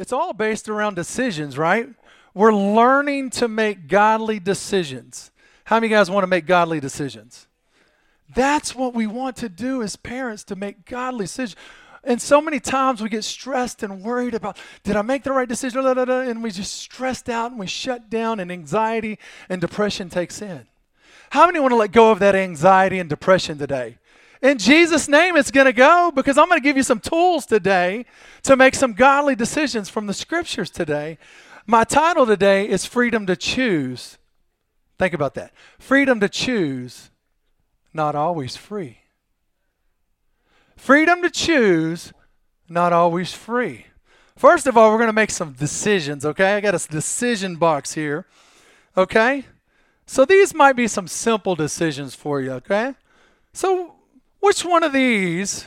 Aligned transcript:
It's 0.00 0.14
all 0.14 0.32
based 0.32 0.70
around 0.70 0.94
decisions, 0.94 1.58
right? 1.58 1.86
We're 2.32 2.54
learning 2.54 3.30
to 3.32 3.48
make 3.48 3.86
godly 3.86 4.40
decisions. 4.40 5.30
How 5.64 5.76
many 5.76 5.88
of 5.88 5.90
you 5.90 5.96
guys 5.98 6.10
want 6.10 6.22
to 6.22 6.26
make 6.26 6.46
godly 6.46 6.80
decisions? 6.80 7.46
That's 8.34 8.74
what 8.74 8.94
we 8.94 9.06
want 9.06 9.36
to 9.36 9.50
do 9.50 9.82
as 9.82 9.96
parents 9.96 10.42
to 10.44 10.56
make 10.56 10.86
godly 10.86 11.26
decisions. 11.26 11.54
And 12.02 12.22
so 12.22 12.40
many 12.40 12.60
times 12.60 13.02
we 13.02 13.10
get 13.10 13.24
stressed 13.24 13.82
and 13.82 14.02
worried 14.02 14.32
about, 14.32 14.56
did 14.84 14.96
I 14.96 15.02
make 15.02 15.22
the 15.22 15.32
right 15.32 15.46
decision? 15.46 15.84
And 15.84 16.42
we 16.42 16.50
just 16.50 16.78
stressed 16.78 17.28
out 17.28 17.50
and 17.50 17.60
we 17.60 17.66
shut 17.66 18.08
down, 18.08 18.40
and 18.40 18.50
anxiety 18.50 19.18
and 19.50 19.60
depression 19.60 20.08
takes 20.08 20.40
in. 20.40 20.66
How 21.28 21.44
many 21.44 21.60
want 21.60 21.72
to 21.72 21.76
let 21.76 21.92
go 21.92 22.10
of 22.10 22.20
that 22.20 22.34
anxiety 22.34 22.98
and 22.98 23.10
depression 23.10 23.58
today? 23.58 23.98
In 24.42 24.56
Jesus' 24.56 25.06
name, 25.06 25.36
it's 25.36 25.50
going 25.50 25.66
to 25.66 25.72
go 25.72 26.10
because 26.14 26.38
I'm 26.38 26.48
going 26.48 26.60
to 26.60 26.64
give 26.64 26.76
you 26.76 26.82
some 26.82 27.00
tools 27.00 27.44
today 27.44 28.06
to 28.42 28.56
make 28.56 28.74
some 28.74 28.94
godly 28.94 29.34
decisions 29.34 29.88
from 29.88 30.06
the 30.06 30.14
scriptures 30.14 30.70
today. 30.70 31.18
My 31.66 31.84
title 31.84 32.24
today 32.24 32.68
is 32.68 32.86
Freedom 32.86 33.26
to 33.26 33.36
Choose. 33.36 34.16
Think 34.98 35.12
about 35.12 35.34
that. 35.34 35.52
Freedom 35.78 36.20
to 36.20 36.28
choose, 36.28 37.10
not 37.92 38.14
always 38.14 38.56
free. 38.56 38.98
Freedom 40.76 41.22
to 41.22 41.30
choose, 41.30 42.12
not 42.68 42.92
always 42.92 43.32
free. 43.32 43.86
First 44.36 44.66
of 44.66 44.76
all, 44.76 44.90
we're 44.90 44.98
going 44.98 45.08
to 45.08 45.12
make 45.12 45.30
some 45.30 45.52
decisions, 45.52 46.24
okay? 46.24 46.54
I 46.54 46.60
got 46.60 46.74
a 46.74 46.88
decision 46.88 47.56
box 47.56 47.92
here, 47.92 48.26
okay? 48.96 49.44
So 50.06 50.24
these 50.24 50.54
might 50.54 50.76
be 50.76 50.88
some 50.88 51.08
simple 51.08 51.54
decisions 51.54 52.14
for 52.14 52.40
you, 52.40 52.52
okay? 52.52 52.94
So, 53.52 53.96
which 54.40 54.64
one 54.64 54.82
of 54.82 54.92
these 54.92 55.66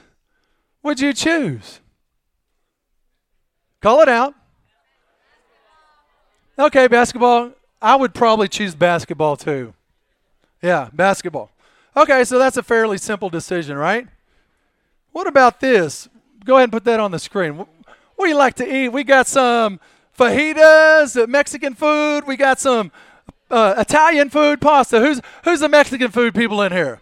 would 0.82 1.00
you 1.00 1.14
choose? 1.14 1.80
Call 3.82 4.02
it 4.02 4.10
out. 4.10 4.36
Okay, 6.58 6.88
basketball. 6.88 7.52
I 7.82 7.96
would 7.96 8.14
probably 8.14 8.48
choose 8.48 8.76
basketball 8.76 9.36
too. 9.36 9.74
Yeah, 10.62 10.90
basketball. 10.94 11.50
Okay, 11.96 12.24
so 12.24 12.40
that's 12.40 12.58
a 12.58 12.64
fairly 12.64 12.98
simple 12.98 13.30
decision, 13.30 13.78
right? 13.78 14.08
What 15.12 15.28
about 15.28 15.60
this? 15.60 16.08
Go 16.46 16.56
ahead 16.56 16.66
and 16.66 16.72
put 16.72 16.86
that 16.86 17.00
on 17.00 17.12
the 17.12 17.20
screen. 17.20 17.58
What 17.58 17.68
do 18.20 18.28
you 18.28 18.36
like 18.36 18.56
to 18.56 18.76
eat? 18.76 18.90
We 18.90 19.04
got 19.04 19.28
some 19.28 19.80
fajitas, 20.18 21.22
uh, 21.22 21.28
Mexican 21.28 21.74
food. 21.74 22.26
We 22.26 22.38
got 22.38 22.60
some 22.60 22.92
uh, 23.50 23.76
Italian 23.78 24.30
food, 24.30 24.62
pasta. 24.62 25.00
Who's 25.00 25.22
who's 25.44 25.60
the 25.60 25.70
Mexican 25.70 26.10
food 26.10 26.34
people 26.34 26.62
in 26.62 26.72
here? 26.72 27.00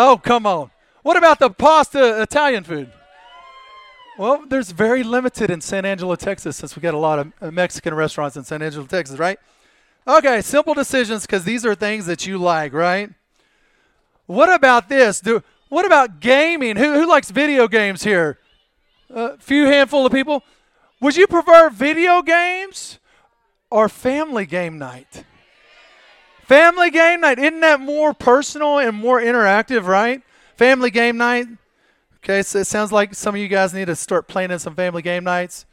Oh, 0.00 0.16
come 0.16 0.46
on. 0.46 0.70
What 1.02 1.16
about 1.16 1.40
the 1.40 1.50
pasta 1.50 2.22
Italian 2.22 2.62
food? 2.62 2.92
Well, 4.16 4.44
there's 4.46 4.70
very 4.70 5.02
limited 5.02 5.50
in 5.50 5.60
San 5.60 5.84
Angelo, 5.84 6.14
Texas, 6.14 6.54
since 6.56 6.76
we 6.76 6.82
got 6.82 6.94
a 6.94 6.98
lot 6.98 7.18
of 7.18 7.32
uh, 7.40 7.50
Mexican 7.50 7.94
restaurants 7.94 8.36
in 8.36 8.44
San 8.44 8.62
Angelo, 8.62 8.86
Texas, 8.86 9.18
right? 9.18 9.40
Okay, 10.06 10.40
simple 10.40 10.72
decisions 10.72 11.22
because 11.22 11.42
these 11.42 11.66
are 11.66 11.74
things 11.74 12.06
that 12.06 12.28
you 12.28 12.38
like, 12.38 12.72
right? 12.72 13.10
What 14.26 14.54
about 14.54 14.88
this? 14.88 15.20
Do 15.20 15.42
what 15.68 15.84
about 15.84 16.20
gaming? 16.20 16.76
Who, 16.76 16.92
who 16.94 17.08
likes 17.08 17.32
video 17.32 17.66
games 17.66 18.04
here? 18.04 18.38
A 19.10 19.36
few 19.38 19.66
handful 19.66 20.06
of 20.06 20.12
people. 20.12 20.44
Would 21.00 21.16
you 21.16 21.26
prefer 21.26 21.70
video 21.70 22.22
games 22.22 23.00
or 23.68 23.88
family 23.88 24.46
game 24.46 24.78
night? 24.78 25.24
Family 26.48 26.90
game 26.90 27.20
night. 27.20 27.38
Isn't 27.38 27.60
that 27.60 27.78
more 27.78 28.14
personal 28.14 28.78
and 28.78 28.96
more 28.96 29.20
interactive, 29.20 29.84
right? 29.84 30.22
Family 30.56 30.90
game 30.90 31.18
night. 31.18 31.46
Okay, 32.24 32.40
so 32.40 32.60
it 32.60 32.66
sounds 32.66 32.90
like 32.90 33.14
some 33.14 33.34
of 33.34 33.40
you 33.42 33.48
guys 33.48 33.74
need 33.74 33.84
to 33.84 33.94
start 33.94 34.28
playing 34.28 34.50
in 34.50 34.58
some 34.58 34.74
family 34.74 35.02
game 35.02 35.24
nights. 35.24 35.66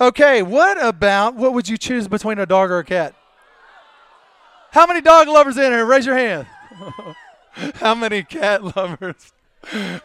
Okay, 0.00 0.42
what 0.42 0.80
about 0.80 1.34
what 1.34 1.54
would 1.54 1.68
you 1.68 1.76
choose 1.76 2.06
between 2.06 2.38
a 2.38 2.46
dog 2.46 2.70
or 2.70 2.78
a 2.78 2.84
cat? 2.84 3.16
How 4.70 4.86
many 4.86 5.00
dog 5.00 5.26
lovers 5.26 5.56
in 5.56 5.72
here? 5.72 5.84
Raise 5.84 6.06
your 6.06 6.16
hand. 6.16 6.46
How 7.74 7.96
many 7.96 8.22
cat 8.22 8.76
lovers? 8.76 9.32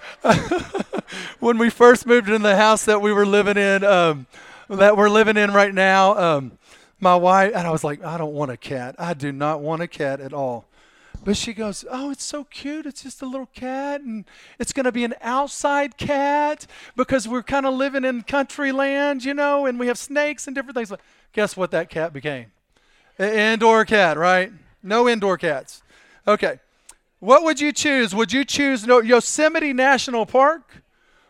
when 1.39 1.59
we 1.59 1.69
first 1.69 2.07
moved 2.07 2.27
into 2.27 2.39
the 2.39 2.55
house 2.55 2.85
that 2.85 3.01
we 3.01 3.13
were 3.13 3.27
living 3.27 3.57
in, 3.57 3.83
um, 3.83 4.25
that 4.67 4.97
we're 4.97 5.09
living 5.09 5.37
in 5.37 5.51
right 5.53 5.75
now, 5.75 6.17
um, 6.17 6.57
my 7.01 7.15
wife 7.15 7.51
and 7.55 7.67
I 7.67 7.71
was 7.71 7.83
like, 7.83 8.03
I 8.03 8.17
don't 8.17 8.33
want 8.33 8.51
a 8.51 8.57
cat. 8.57 8.95
I 8.97 9.13
do 9.13 9.31
not 9.31 9.61
want 9.61 9.81
a 9.81 9.87
cat 9.87 10.21
at 10.21 10.33
all. 10.33 10.65
But 11.23 11.37
she 11.37 11.53
goes, 11.53 11.85
Oh, 11.89 12.11
it's 12.11 12.23
so 12.23 12.45
cute. 12.45 12.85
It's 12.85 13.03
just 13.03 13.21
a 13.21 13.25
little 13.25 13.47
cat. 13.47 14.01
And 14.01 14.25
it's 14.59 14.73
going 14.73 14.85
to 14.85 14.91
be 14.91 15.03
an 15.03 15.15
outside 15.21 15.97
cat 15.97 16.65
because 16.95 17.27
we're 17.27 17.43
kind 17.43 17.65
of 17.65 17.73
living 17.73 18.05
in 18.05 18.21
country 18.23 18.71
land, 18.71 19.23
you 19.23 19.33
know, 19.33 19.65
and 19.65 19.79
we 19.79 19.87
have 19.87 19.97
snakes 19.97 20.47
and 20.47 20.55
different 20.55 20.75
things. 20.75 20.91
Guess 21.33 21.57
what 21.57 21.71
that 21.71 21.89
cat 21.89 22.13
became? 22.13 22.51
Indoor 23.19 23.85
cat, 23.85 24.17
right? 24.17 24.51
No 24.81 25.07
indoor 25.07 25.37
cats. 25.37 25.83
Okay. 26.27 26.59
What 27.19 27.43
would 27.43 27.59
you 27.59 27.71
choose? 27.71 28.15
Would 28.15 28.33
you 28.33 28.43
choose 28.43 28.85
Yosemite 28.85 29.73
National 29.73 30.25
Park 30.25 30.83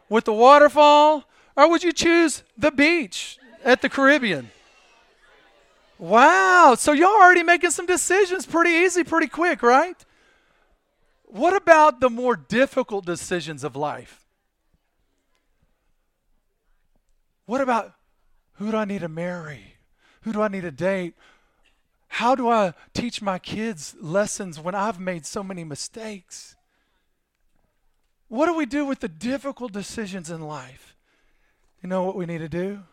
with 0.07 0.23
the 0.23 0.33
waterfall, 0.33 1.25
or 1.57 1.69
would 1.69 1.83
you 1.83 1.91
choose 1.91 2.43
the 2.57 2.71
beach 2.71 3.37
at 3.65 3.81
the 3.81 3.89
Caribbean? 3.89 4.51
Wow, 6.01 6.73
so 6.79 6.93
y'all 6.93 7.09
already 7.09 7.43
making 7.43 7.69
some 7.69 7.85
decisions 7.85 8.47
pretty 8.47 8.71
easy, 8.71 9.03
pretty 9.03 9.27
quick, 9.27 9.61
right? 9.61 10.03
What 11.25 11.55
about 11.55 11.99
the 11.99 12.09
more 12.09 12.35
difficult 12.35 13.05
decisions 13.05 13.63
of 13.63 13.75
life? 13.75 14.25
What 17.45 17.61
about 17.61 17.93
who 18.53 18.71
do 18.71 18.77
I 18.77 18.85
need 18.85 19.01
to 19.01 19.09
marry? 19.09 19.75
Who 20.21 20.33
do 20.33 20.41
I 20.41 20.47
need 20.47 20.61
to 20.61 20.71
date? 20.71 21.13
How 22.07 22.33
do 22.33 22.49
I 22.49 22.73
teach 22.95 23.21
my 23.21 23.37
kids 23.37 23.95
lessons 24.01 24.59
when 24.59 24.73
I've 24.73 24.99
made 24.99 25.27
so 25.27 25.43
many 25.43 25.63
mistakes? 25.63 26.55
What 28.27 28.47
do 28.47 28.55
we 28.55 28.65
do 28.65 28.87
with 28.87 29.01
the 29.01 29.07
difficult 29.07 29.71
decisions 29.71 30.31
in 30.31 30.41
life? 30.41 30.95
You 31.83 31.89
know 31.89 32.01
what 32.01 32.15
we 32.15 32.25
need 32.25 32.39
to 32.39 32.49
do? 32.49 32.85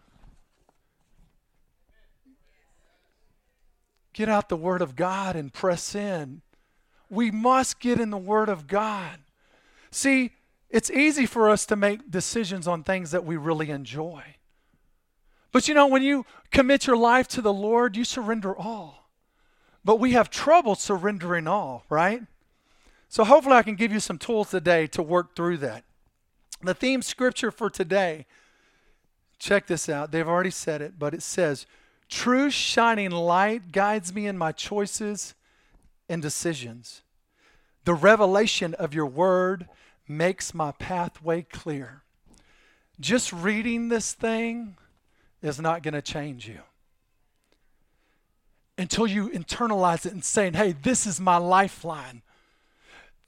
Get 4.18 4.28
out 4.28 4.48
the 4.48 4.56
Word 4.56 4.82
of 4.82 4.96
God 4.96 5.36
and 5.36 5.52
press 5.52 5.94
in. 5.94 6.42
We 7.08 7.30
must 7.30 7.78
get 7.78 8.00
in 8.00 8.10
the 8.10 8.18
Word 8.18 8.48
of 8.48 8.66
God. 8.66 9.20
See, 9.92 10.32
it's 10.68 10.90
easy 10.90 11.24
for 11.24 11.48
us 11.48 11.64
to 11.66 11.76
make 11.76 12.10
decisions 12.10 12.66
on 12.66 12.82
things 12.82 13.12
that 13.12 13.24
we 13.24 13.36
really 13.36 13.70
enjoy. 13.70 14.24
But 15.52 15.68
you 15.68 15.74
know, 15.74 15.86
when 15.86 16.02
you 16.02 16.26
commit 16.50 16.84
your 16.84 16.96
life 16.96 17.28
to 17.28 17.40
the 17.40 17.52
Lord, 17.52 17.96
you 17.96 18.02
surrender 18.02 18.56
all. 18.56 19.08
But 19.84 20.00
we 20.00 20.14
have 20.14 20.30
trouble 20.30 20.74
surrendering 20.74 21.46
all, 21.46 21.84
right? 21.88 22.22
So 23.08 23.22
hopefully 23.22 23.54
I 23.54 23.62
can 23.62 23.76
give 23.76 23.92
you 23.92 24.00
some 24.00 24.18
tools 24.18 24.50
today 24.50 24.88
to 24.88 25.00
work 25.00 25.36
through 25.36 25.58
that. 25.58 25.84
The 26.60 26.74
theme 26.74 27.02
scripture 27.02 27.52
for 27.52 27.70
today, 27.70 28.26
check 29.38 29.68
this 29.68 29.88
out. 29.88 30.10
They've 30.10 30.26
already 30.26 30.50
said 30.50 30.82
it, 30.82 30.98
but 30.98 31.14
it 31.14 31.22
says, 31.22 31.66
True 32.08 32.50
shining 32.50 33.10
light 33.10 33.72
guides 33.72 34.14
me 34.14 34.26
in 34.26 34.38
my 34.38 34.52
choices 34.52 35.34
and 36.08 36.22
decisions. 36.22 37.02
The 37.84 37.94
revelation 37.94 38.74
of 38.74 38.94
your 38.94 39.06
word 39.06 39.68
makes 40.06 40.54
my 40.54 40.72
pathway 40.72 41.42
clear. 41.42 42.02
Just 42.98 43.32
reading 43.32 43.88
this 43.88 44.12
thing 44.12 44.76
is 45.42 45.60
not 45.60 45.82
going 45.82 45.94
to 45.94 46.02
change 46.02 46.48
you 46.48 46.60
until 48.76 49.06
you 49.06 49.28
internalize 49.28 50.06
it 50.06 50.12
and 50.12 50.24
saying, 50.24 50.54
hey, 50.54 50.72
this 50.72 51.06
is 51.06 51.20
my 51.20 51.36
lifeline. 51.36 52.22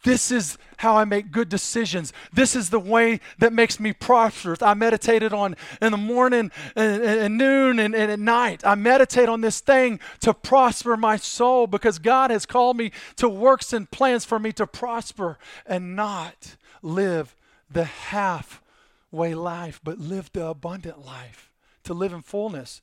This 0.03 0.31
is 0.31 0.57
how 0.79 0.97
I 0.97 1.05
make 1.05 1.31
good 1.31 1.51
decisions. 1.51 2.13
This 2.33 2.57
is 2.57 2.71
the 2.71 2.81
way 2.81 3.21
that 3.39 3.53
makes 3.53 3.79
me 3.79 3.93
prosperous. 3.93 4.63
I 4.63 4.73
meditated 4.73 5.35
on 5.35 5.57
in 5.83 5.93
the 5.93 5.99
morning 5.99 6.51
and, 6.75 7.03
and 7.03 7.37
noon 7.37 7.79
and, 7.79 7.95
and, 7.95 8.11
at 8.11 8.19
night. 8.19 8.63
I 8.65 8.77
meditate 8.77 9.29
on 9.29 9.43
this 9.43 9.61
thing 9.61 10.01
to 10.21 10.33
prosper 10.33 10.97
my 10.97 11.17
soul 11.17 11.67
because 11.67 11.99
God 11.99 12.31
has 12.31 12.47
called 12.47 12.79
me 12.79 12.93
to 13.17 13.29
works 13.29 13.75
and 13.75 13.91
plans 13.91 14.25
for 14.25 14.39
me 14.39 14.53
to 14.53 14.67
prosper 14.67 15.39
and 15.67 15.95
not 15.95 16.57
live 16.81 17.37
the 17.71 17.85
halfway 17.85 19.35
life, 19.35 19.81
but 19.85 19.99
live 19.99 20.31
the 20.33 20.47
abundant 20.47 21.05
life, 21.05 21.53
to 21.85 21.93
live 21.93 22.15
in 22.15 22.23
fullness. 22.23 22.81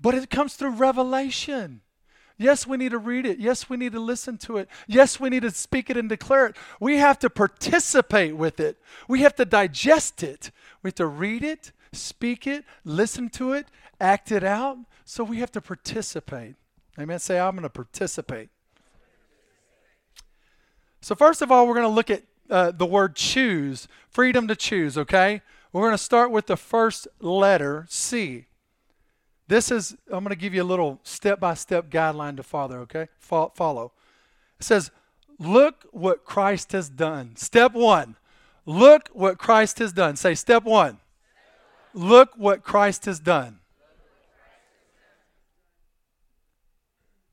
But 0.00 0.14
it 0.14 0.30
comes 0.30 0.54
through 0.54 0.70
revelation. 0.70 1.82
Yes, 2.36 2.66
we 2.66 2.76
need 2.76 2.90
to 2.90 2.98
read 2.98 3.26
it. 3.26 3.38
Yes, 3.38 3.70
we 3.70 3.76
need 3.76 3.92
to 3.92 4.00
listen 4.00 4.38
to 4.38 4.56
it. 4.56 4.68
Yes, 4.88 5.20
we 5.20 5.30
need 5.30 5.42
to 5.42 5.50
speak 5.52 5.88
it 5.88 5.96
and 5.96 6.08
declare 6.08 6.46
it. 6.46 6.56
We 6.80 6.98
have 6.98 7.18
to 7.20 7.30
participate 7.30 8.36
with 8.36 8.58
it. 8.58 8.76
We 9.06 9.20
have 9.20 9.36
to 9.36 9.44
digest 9.44 10.22
it. 10.22 10.50
We 10.82 10.88
have 10.88 10.96
to 10.96 11.06
read 11.06 11.44
it, 11.44 11.70
speak 11.92 12.46
it, 12.46 12.64
listen 12.84 13.28
to 13.30 13.52
it, 13.52 13.68
act 14.00 14.32
it 14.32 14.42
out. 14.42 14.78
So 15.04 15.22
we 15.22 15.38
have 15.38 15.52
to 15.52 15.60
participate. 15.60 16.56
Amen. 16.98 17.18
Say, 17.20 17.38
I'm 17.38 17.52
going 17.52 17.62
to 17.62 17.68
participate. 17.68 18.48
So, 21.00 21.14
first 21.14 21.42
of 21.42 21.52
all, 21.52 21.66
we're 21.66 21.74
going 21.74 21.86
to 21.86 21.94
look 21.94 22.10
at 22.10 22.22
uh, 22.48 22.70
the 22.70 22.86
word 22.86 23.14
choose, 23.14 23.88
freedom 24.08 24.48
to 24.48 24.56
choose, 24.56 24.96
okay? 24.96 25.42
We're 25.72 25.82
going 25.82 25.92
to 25.92 25.98
start 25.98 26.30
with 26.30 26.46
the 26.46 26.56
first 26.56 27.06
letter, 27.20 27.86
C. 27.88 28.46
This 29.46 29.70
is, 29.70 29.96
I'm 30.10 30.24
going 30.24 30.30
to 30.30 30.40
give 30.40 30.54
you 30.54 30.62
a 30.62 30.64
little 30.64 31.00
step 31.02 31.38
by 31.40 31.54
step 31.54 31.90
guideline 31.90 32.36
to 32.36 32.42
father, 32.42 32.78
okay? 32.80 33.08
Follow. 33.18 33.92
It 34.58 34.64
says, 34.64 34.90
Look 35.38 35.86
what 35.90 36.24
Christ 36.24 36.72
has 36.72 36.88
done. 36.88 37.36
Step 37.36 37.72
one, 37.72 38.16
look 38.66 39.08
what 39.12 39.38
Christ 39.38 39.78
has 39.78 39.92
done. 39.92 40.16
Say, 40.16 40.34
step 40.34 40.64
one, 40.64 40.98
look 41.92 42.30
what 42.36 42.62
Christ 42.62 43.04
has 43.06 43.20
done. 43.20 43.58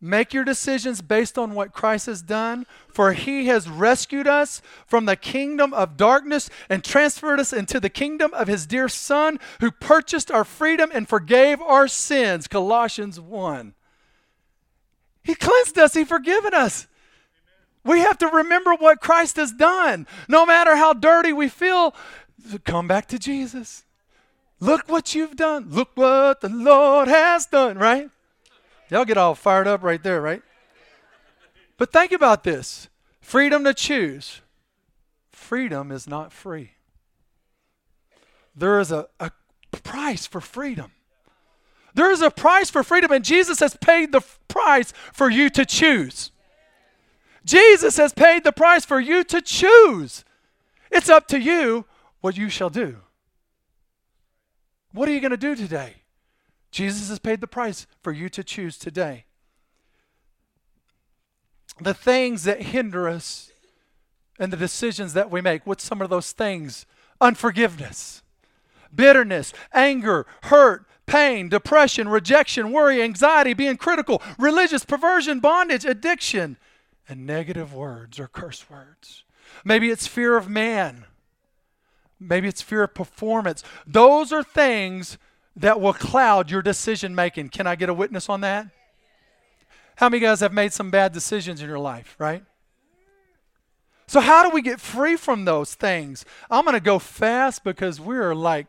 Make 0.03 0.33
your 0.33 0.43
decisions 0.43 0.99
based 1.03 1.37
on 1.37 1.53
what 1.53 1.73
Christ 1.73 2.07
has 2.07 2.23
done, 2.23 2.65
for 2.87 3.13
he 3.13 3.45
has 3.47 3.69
rescued 3.69 4.27
us 4.27 4.59
from 4.87 5.05
the 5.05 5.15
kingdom 5.15 5.75
of 5.75 5.95
darkness 5.95 6.49
and 6.69 6.83
transferred 6.83 7.39
us 7.39 7.53
into 7.53 7.79
the 7.79 7.89
kingdom 7.89 8.33
of 8.33 8.47
his 8.47 8.65
dear 8.65 8.89
Son, 8.89 9.39
who 9.59 9.69
purchased 9.69 10.31
our 10.31 10.43
freedom 10.43 10.89
and 10.91 11.07
forgave 11.07 11.61
our 11.61 11.87
sins. 11.87 12.47
Colossians 12.47 13.19
1. 13.19 13.75
He 15.23 15.35
cleansed 15.35 15.77
us, 15.77 15.93
he 15.93 16.03
forgiven 16.03 16.55
us. 16.55 16.87
We 17.83 17.99
have 17.99 18.17
to 18.19 18.27
remember 18.27 18.73
what 18.73 19.01
Christ 19.01 19.35
has 19.35 19.51
done. 19.51 20.07
No 20.27 20.47
matter 20.47 20.75
how 20.75 20.93
dirty 20.93 21.31
we 21.31 21.47
feel, 21.47 21.93
come 22.63 22.87
back 22.87 23.07
to 23.09 23.19
Jesus. 23.19 23.85
Look 24.59 24.89
what 24.89 25.13
you've 25.13 25.35
done. 25.35 25.67
Look 25.69 25.89
what 25.93 26.41
the 26.41 26.49
Lord 26.49 27.07
has 27.07 27.45
done, 27.45 27.77
right? 27.77 28.09
Y'all 28.91 29.05
get 29.05 29.17
all 29.17 29.35
fired 29.35 29.67
up 29.67 29.81
right 29.81 30.03
there, 30.03 30.21
right? 30.21 30.43
But 31.77 31.93
think 31.93 32.11
about 32.11 32.43
this 32.43 32.89
freedom 33.21 33.63
to 33.63 33.73
choose. 33.73 34.41
Freedom 35.31 35.91
is 35.91 36.07
not 36.07 36.33
free. 36.33 36.71
There 38.53 38.81
is 38.81 38.91
a, 38.91 39.07
a 39.19 39.31
price 39.71 40.27
for 40.27 40.41
freedom. 40.41 40.91
There 41.93 42.11
is 42.11 42.21
a 42.21 42.29
price 42.29 42.69
for 42.69 42.83
freedom, 42.83 43.11
and 43.11 43.23
Jesus 43.23 43.61
has 43.61 43.77
paid 43.77 44.11
the 44.11 44.21
price 44.49 44.93
for 45.13 45.29
you 45.29 45.49
to 45.51 45.65
choose. 45.65 46.31
Jesus 47.45 47.95
has 47.95 48.13
paid 48.13 48.43
the 48.43 48.51
price 48.51 48.83
for 48.83 48.99
you 48.99 49.23
to 49.23 49.41
choose. 49.41 50.25
It's 50.91 51.09
up 51.09 51.27
to 51.29 51.39
you 51.39 51.85
what 52.19 52.35
you 52.35 52.49
shall 52.49 52.69
do. 52.69 52.97
What 54.91 55.07
are 55.07 55.13
you 55.13 55.21
going 55.21 55.31
to 55.31 55.37
do 55.37 55.55
today? 55.55 56.00
Jesus 56.71 57.09
has 57.09 57.19
paid 57.19 57.41
the 57.41 57.47
price 57.47 57.85
for 58.01 58.11
you 58.11 58.29
to 58.29 58.43
choose 58.43 58.77
today. 58.77 59.25
The 61.79 61.93
things 61.93 62.43
that 62.45 62.61
hinder 62.61 63.07
us 63.07 63.51
and 64.39 64.51
the 64.51 64.57
decisions 64.57 65.13
that 65.13 65.29
we 65.29 65.41
make, 65.41 65.67
what's 65.67 65.83
some 65.83 66.01
of 66.01 66.09
those 66.09 66.31
things? 66.31 66.85
Unforgiveness, 67.19 68.23
bitterness, 68.93 69.53
anger, 69.73 70.25
hurt, 70.43 70.85
pain, 71.05 71.49
depression, 71.49 72.07
rejection, 72.07 72.71
worry, 72.71 73.01
anxiety, 73.01 73.53
being 73.53 73.77
critical, 73.77 74.21
religious 74.39 74.85
perversion, 74.85 75.39
bondage, 75.39 75.85
addiction, 75.85 76.57
and 77.07 77.25
negative 77.25 77.73
words 77.73 78.19
or 78.19 78.27
curse 78.27 78.69
words. 78.69 79.23
Maybe 79.65 79.89
it's 79.89 80.07
fear 80.07 80.37
of 80.37 80.49
man. 80.49 81.05
Maybe 82.19 82.47
it's 82.47 82.61
fear 82.61 82.83
of 82.83 82.93
performance. 82.93 83.63
Those 83.85 84.31
are 84.31 84.43
things 84.43 85.17
that 85.55 85.79
will 85.81 85.93
cloud 85.93 86.49
your 86.49 86.61
decision 86.61 87.13
making. 87.13 87.49
Can 87.49 87.67
I 87.67 87.75
get 87.75 87.89
a 87.89 87.93
witness 87.93 88.29
on 88.29 88.41
that? 88.41 88.67
How 89.95 90.09
many 90.09 90.21
guys 90.21 90.39
have 90.39 90.53
made 90.53 90.73
some 90.73 90.89
bad 90.89 91.11
decisions 91.11 91.61
in 91.61 91.67
your 91.67 91.79
life, 91.79 92.15
right? 92.17 92.43
So, 94.07 94.19
how 94.19 94.43
do 94.43 94.49
we 94.49 94.61
get 94.61 94.81
free 94.81 95.15
from 95.15 95.45
those 95.45 95.73
things? 95.73 96.25
I'm 96.49 96.65
going 96.65 96.73
to 96.73 96.81
go 96.81 96.99
fast 96.99 97.63
because 97.63 97.99
we're 97.99 98.35
like, 98.35 98.67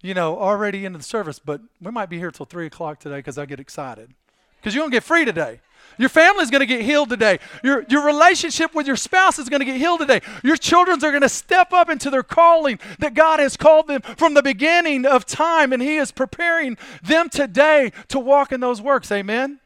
you 0.00 0.14
know, 0.14 0.38
already 0.38 0.84
into 0.84 0.98
the 0.98 1.04
service, 1.04 1.38
but 1.38 1.60
we 1.80 1.90
might 1.90 2.08
be 2.08 2.18
here 2.18 2.30
till 2.30 2.46
3 2.46 2.66
o'clock 2.66 3.00
today 3.00 3.16
because 3.16 3.36
I 3.36 3.44
get 3.44 3.60
excited. 3.60 4.14
Because 4.60 4.74
you're 4.74 4.82
going 4.82 4.90
to 4.90 4.96
get 4.96 5.04
free 5.04 5.24
today. 5.24 5.60
Your 5.96 6.08
family's 6.08 6.50
going 6.50 6.60
to 6.60 6.66
get 6.66 6.82
healed 6.82 7.08
today. 7.08 7.38
Your, 7.64 7.84
your 7.88 8.04
relationship 8.04 8.74
with 8.74 8.86
your 8.86 8.96
spouse 8.96 9.38
is 9.38 9.48
going 9.48 9.60
to 9.60 9.66
get 9.66 9.76
healed 9.76 10.00
today. 10.00 10.20
Your 10.44 10.56
children 10.56 10.98
are 11.04 11.10
going 11.10 11.22
to 11.22 11.28
step 11.28 11.72
up 11.72 11.88
into 11.88 12.10
their 12.10 12.22
calling 12.22 12.78
that 12.98 13.14
God 13.14 13.40
has 13.40 13.56
called 13.56 13.88
them 13.88 14.02
from 14.02 14.34
the 14.34 14.42
beginning 14.42 15.06
of 15.06 15.24
time, 15.24 15.72
and 15.72 15.82
He 15.82 15.96
is 15.96 16.12
preparing 16.12 16.76
them 17.02 17.28
today 17.28 17.92
to 18.08 18.18
walk 18.18 18.52
in 18.52 18.60
those 18.60 18.80
works. 18.80 19.10
Amen? 19.10 19.60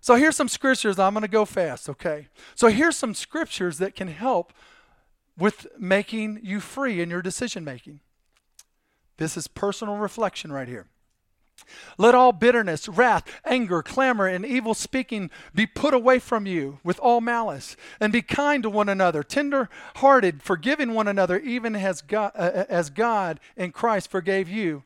So 0.00 0.14
here's 0.14 0.36
some 0.36 0.48
scriptures. 0.48 0.98
I'm 0.98 1.12
going 1.14 1.22
to 1.22 1.28
go 1.28 1.44
fast, 1.44 1.88
okay? 1.88 2.28
So 2.54 2.68
here's 2.68 2.96
some 2.96 3.14
scriptures 3.14 3.78
that 3.78 3.94
can 3.94 4.08
help 4.08 4.52
with 5.36 5.66
making 5.78 6.40
you 6.42 6.60
free 6.60 7.00
in 7.00 7.10
your 7.10 7.22
decision 7.22 7.64
making. 7.64 8.00
This 9.16 9.36
is 9.36 9.48
personal 9.48 9.96
reflection 9.96 10.52
right 10.52 10.68
here. 10.68 10.86
Let 11.96 12.14
all 12.14 12.32
bitterness, 12.32 12.88
wrath, 12.88 13.24
anger, 13.44 13.82
clamor, 13.82 14.26
and 14.26 14.44
evil 14.44 14.74
speaking 14.74 15.30
be 15.54 15.66
put 15.66 15.94
away 15.94 16.18
from 16.18 16.46
you 16.46 16.78
with 16.84 16.98
all 17.00 17.20
malice. 17.20 17.76
And 18.00 18.12
be 18.12 18.22
kind 18.22 18.62
to 18.62 18.70
one 18.70 18.88
another, 18.88 19.22
tender 19.22 19.68
hearted, 19.96 20.42
forgiving 20.42 20.94
one 20.94 21.08
another, 21.08 21.38
even 21.38 21.74
as 21.74 22.02
God, 22.02 22.32
uh, 22.34 22.64
as 22.68 22.90
God 22.90 23.40
in 23.56 23.72
Christ 23.72 24.10
forgave 24.10 24.48
you. 24.48 24.84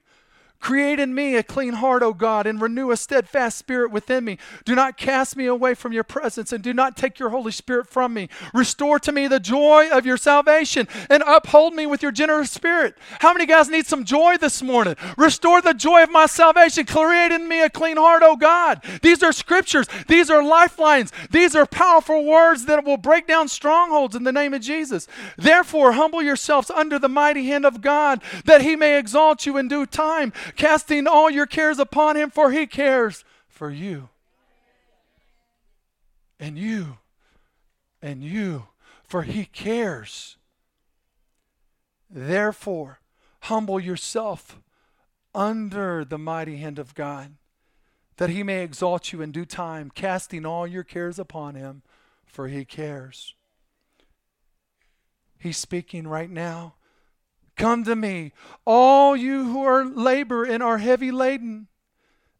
Create 0.62 1.00
in 1.00 1.12
me 1.12 1.34
a 1.34 1.42
clean 1.42 1.74
heart, 1.74 2.04
O 2.04 2.12
God, 2.12 2.46
and 2.46 2.60
renew 2.60 2.92
a 2.92 2.96
steadfast 2.96 3.58
spirit 3.58 3.90
within 3.90 4.24
me. 4.24 4.38
Do 4.64 4.76
not 4.76 4.96
cast 4.96 5.36
me 5.36 5.46
away 5.46 5.74
from 5.74 5.92
your 5.92 6.04
presence, 6.04 6.52
and 6.52 6.62
do 6.62 6.72
not 6.72 6.96
take 6.96 7.18
your 7.18 7.30
Holy 7.30 7.50
Spirit 7.50 7.88
from 7.88 8.14
me. 8.14 8.28
Restore 8.54 9.00
to 9.00 9.10
me 9.10 9.26
the 9.26 9.40
joy 9.40 9.90
of 9.90 10.06
your 10.06 10.16
salvation, 10.16 10.86
and 11.10 11.24
uphold 11.26 11.74
me 11.74 11.84
with 11.84 12.00
your 12.00 12.12
generous 12.12 12.52
spirit. 12.52 12.96
How 13.18 13.32
many 13.32 13.44
guys 13.44 13.68
need 13.68 13.86
some 13.86 14.04
joy 14.04 14.36
this 14.36 14.62
morning? 14.62 14.94
Restore 15.18 15.62
the 15.62 15.74
joy 15.74 16.04
of 16.04 16.12
my 16.12 16.26
salvation. 16.26 16.86
Create 16.86 17.32
in 17.32 17.48
me 17.48 17.62
a 17.62 17.68
clean 17.68 17.96
heart, 17.96 18.22
O 18.24 18.36
God. 18.36 18.84
These 19.02 19.24
are 19.24 19.32
scriptures, 19.32 19.88
these 20.06 20.30
are 20.30 20.44
lifelines, 20.44 21.10
these 21.32 21.56
are 21.56 21.66
powerful 21.66 22.24
words 22.24 22.66
that 22.66 22.84
will 22.84 22.98
break 22.98 23.26
down 23.26 23.48
strongholds 23.48 24.14
in 24.14 24.22
the 24.22 24.32
name 24.32 24.54
of 24.54 24.60
Jesus. 24.60 25.08
Therefore, 25.36 25.94
humble 25.94 26.22
yourselves 26.22 26.70
under 26.70 27.00
the 27.00 27.08
mighty 27.08 27.46
hand 27.46 27.66
of 27.66 27.80
God, 27.80 28.22
that 28.44 28.62
he 28.62 28.76
may 28.76 28.96
exalt 28.96 29.44
you 29.44 29.56
in 29.56 29.66
due 29.66 29.86
time 29.86 30.32
casting 30.56 31.06
all 31.06 31.30
your 31.30 31.46
cares 31.46 31.78
upon 31.78 32.16
him, 32.16 32.30
for 32.30 32.50
he 32.50 32.66
cares 32.66 33.24
for 33.48 33.70
you. 33.70 34.08
And 36.38 36.58
you, 36.58 36.98
and 38.00 38.22
you, 38.22 38.68
for 39.04 39.22
he 39.22 39.44
cares. 39.44 40.36
Therefore, 42.10 43.00
humble 43.42 43.80
yourself 43.80 44.58
under 45.34 46.04
the 46.04 46.18
mighty 46.18 46.56
hand 46.56 46.78
of 46.78 46.94
God, 46.94 47.34
that 48.16 48.30
he 48.30 48.42
may 48.42 48.62
exalt 48.62 49.12
you 49.12 49.22
in 49.22 49.32
due 49.32 49.46
time, 49.46 49.90
casting 49.94 50.44
all 50.44 50.66
your 50.66 50.84
cares 50.84 51.18
upon 51.18 51.54
him, 51.54 51.82
for 52.26 52.48
he 52.48 52.64
cares. 52.64 53.34
He's 55.38 55.56
speaking 55.56 56.06
right 56.06 56.30
now 56.30 56.74
Come 57.56 57.84
to 57.84 57.94
me, 57.94 58.32
all 58.64 59.16
you 59.16 59.44
who 59.44 59.62
are 59.62 59.84
labor 59.84 60.44
and 60.44 60.62
are 60.62 60.78
heavy 60.78 61.10
laden, 61.10 61.68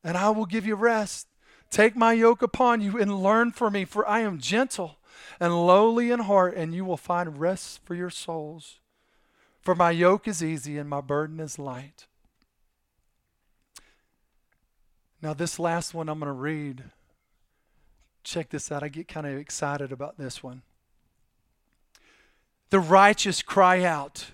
and 0.02 0.16
I 0.16 0.30
will 0.30 0.46
give 0.46 0.66
you 0.66 0.74
rest. 0.74 1.28
Take 1.70 1.96
my 1.96 2.12
yoke 2.12 2.42
upon 2.42 2.80
you 2.80 2.98
and 2.98 3.22
learn 3.22 3.52
from 3.52 3.74
me, 3.74 3.84
for 3.84 4.06
I 4.08 4.20
am 4.20 4.38
gentle 4.38 4.98
and 5.38 5.66
lowly 5.66 6.10
in 6.10 6.20
heart, 6.20 6.54
and 6.56 6.74
you 6.74 6.84
will 6.84 6.96
find 6.96 7.38
rest 7.38 7.80
for 7.84 7.94
your 7.94 8.10
souls. 8.10 8.80
For 9.60 9.74
my 9.74 9.90
yoke 9.90 10.26
is 10.26 10.42
easy 10.42 10.76
and 10.76 10.90
my 10.90 11.00
burden 11.00 11.38
is 11.40 11.58
light. 11.58 12.06
Now, 15.22 15.34
this 15.34 15.58
last 15.60 15.94
one 15.94 16.08
I'm 16.08 16.18
going 16.18 16.26
to 16.26 16.32
read. 16.32 16.82
Check 18.24 18.50
this 18.50 18.72
out. 18.72 18.82
I 18.82 18.88
get 18.88 19.06
kind 19.06 19.26
of 19.26 19.38
excited 19.38 19.92
about 19.92 20.18
this 20.18 20.42
one. 20.42 20.62
The 22.70 22.80
righteous 22.80 23.40
cry 23.40 23.84
out 23.84 24.32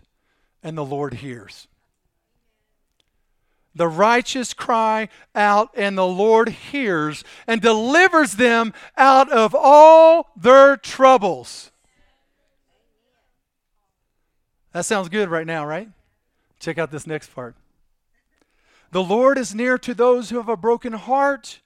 and 0.68 0.76
the 0.76 0.84
Lord 0.84 1.14
hears. 1.14 1.66
The 3.74 3.88
righteous 3.88 4.52
cry 4.52 5.08
out, 5.34 5.70
and 5.74 5.96
the 5.96 6.06
Lord 6.06 6.48
hears 6.50 7.24
and 7.46 7.60
delivers 7.60 8.32
them 8.32 8.74
out 8.96 9.32
of 9.32 9.54
all 9.54 10.30
their 10.36 10.76
troubles. 10.76 11.70
That 14.72 14.84
sounds 14.84 15.08
good 15.08 15.30
right 15.30 15.46
now, 15.46 15.64
right? 15.64 15.88
Check 16.60 16.76
out 16.76 16.90
this 16.90 17.06
next 17.06 17.34
part. 17.34 17.54
The 18.90 19.02
Lord 19.02 19.38
is 19.38 19.54
near 19.54 19.78
to 19.78 19.94
those 19.94 20.28
who 20.28 20.36
have 20.36 20.48
a 20.48 20.56
broken 20.56 20.92
heart 20.92 21.60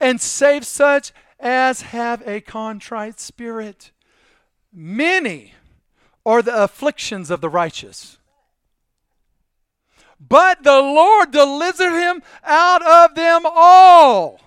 and 0.00 0.20
save 0.20 0.66
such 0.66 1.12
as 1.40 1.82
have 1.82 2.22
a 2.26 2.40
contrite 2.40 3.20
spirit. 3.20 3.90
Many 4.72 5.54
are 6.26 6.42
the 6.42 6.62
afflictions 6.62 7.30
of 7.30 7.40
the 7.40 7.48
righteous 7.48 8.18
but 10.28 10.62
the 10.62 10.80
Lord 10.80 11.30
delivered 11.30 11.98
him 11.98 12.22
out 12.44 12.82
of 12.82 13.14
them 13.14 13.42
all. 13.44 14.40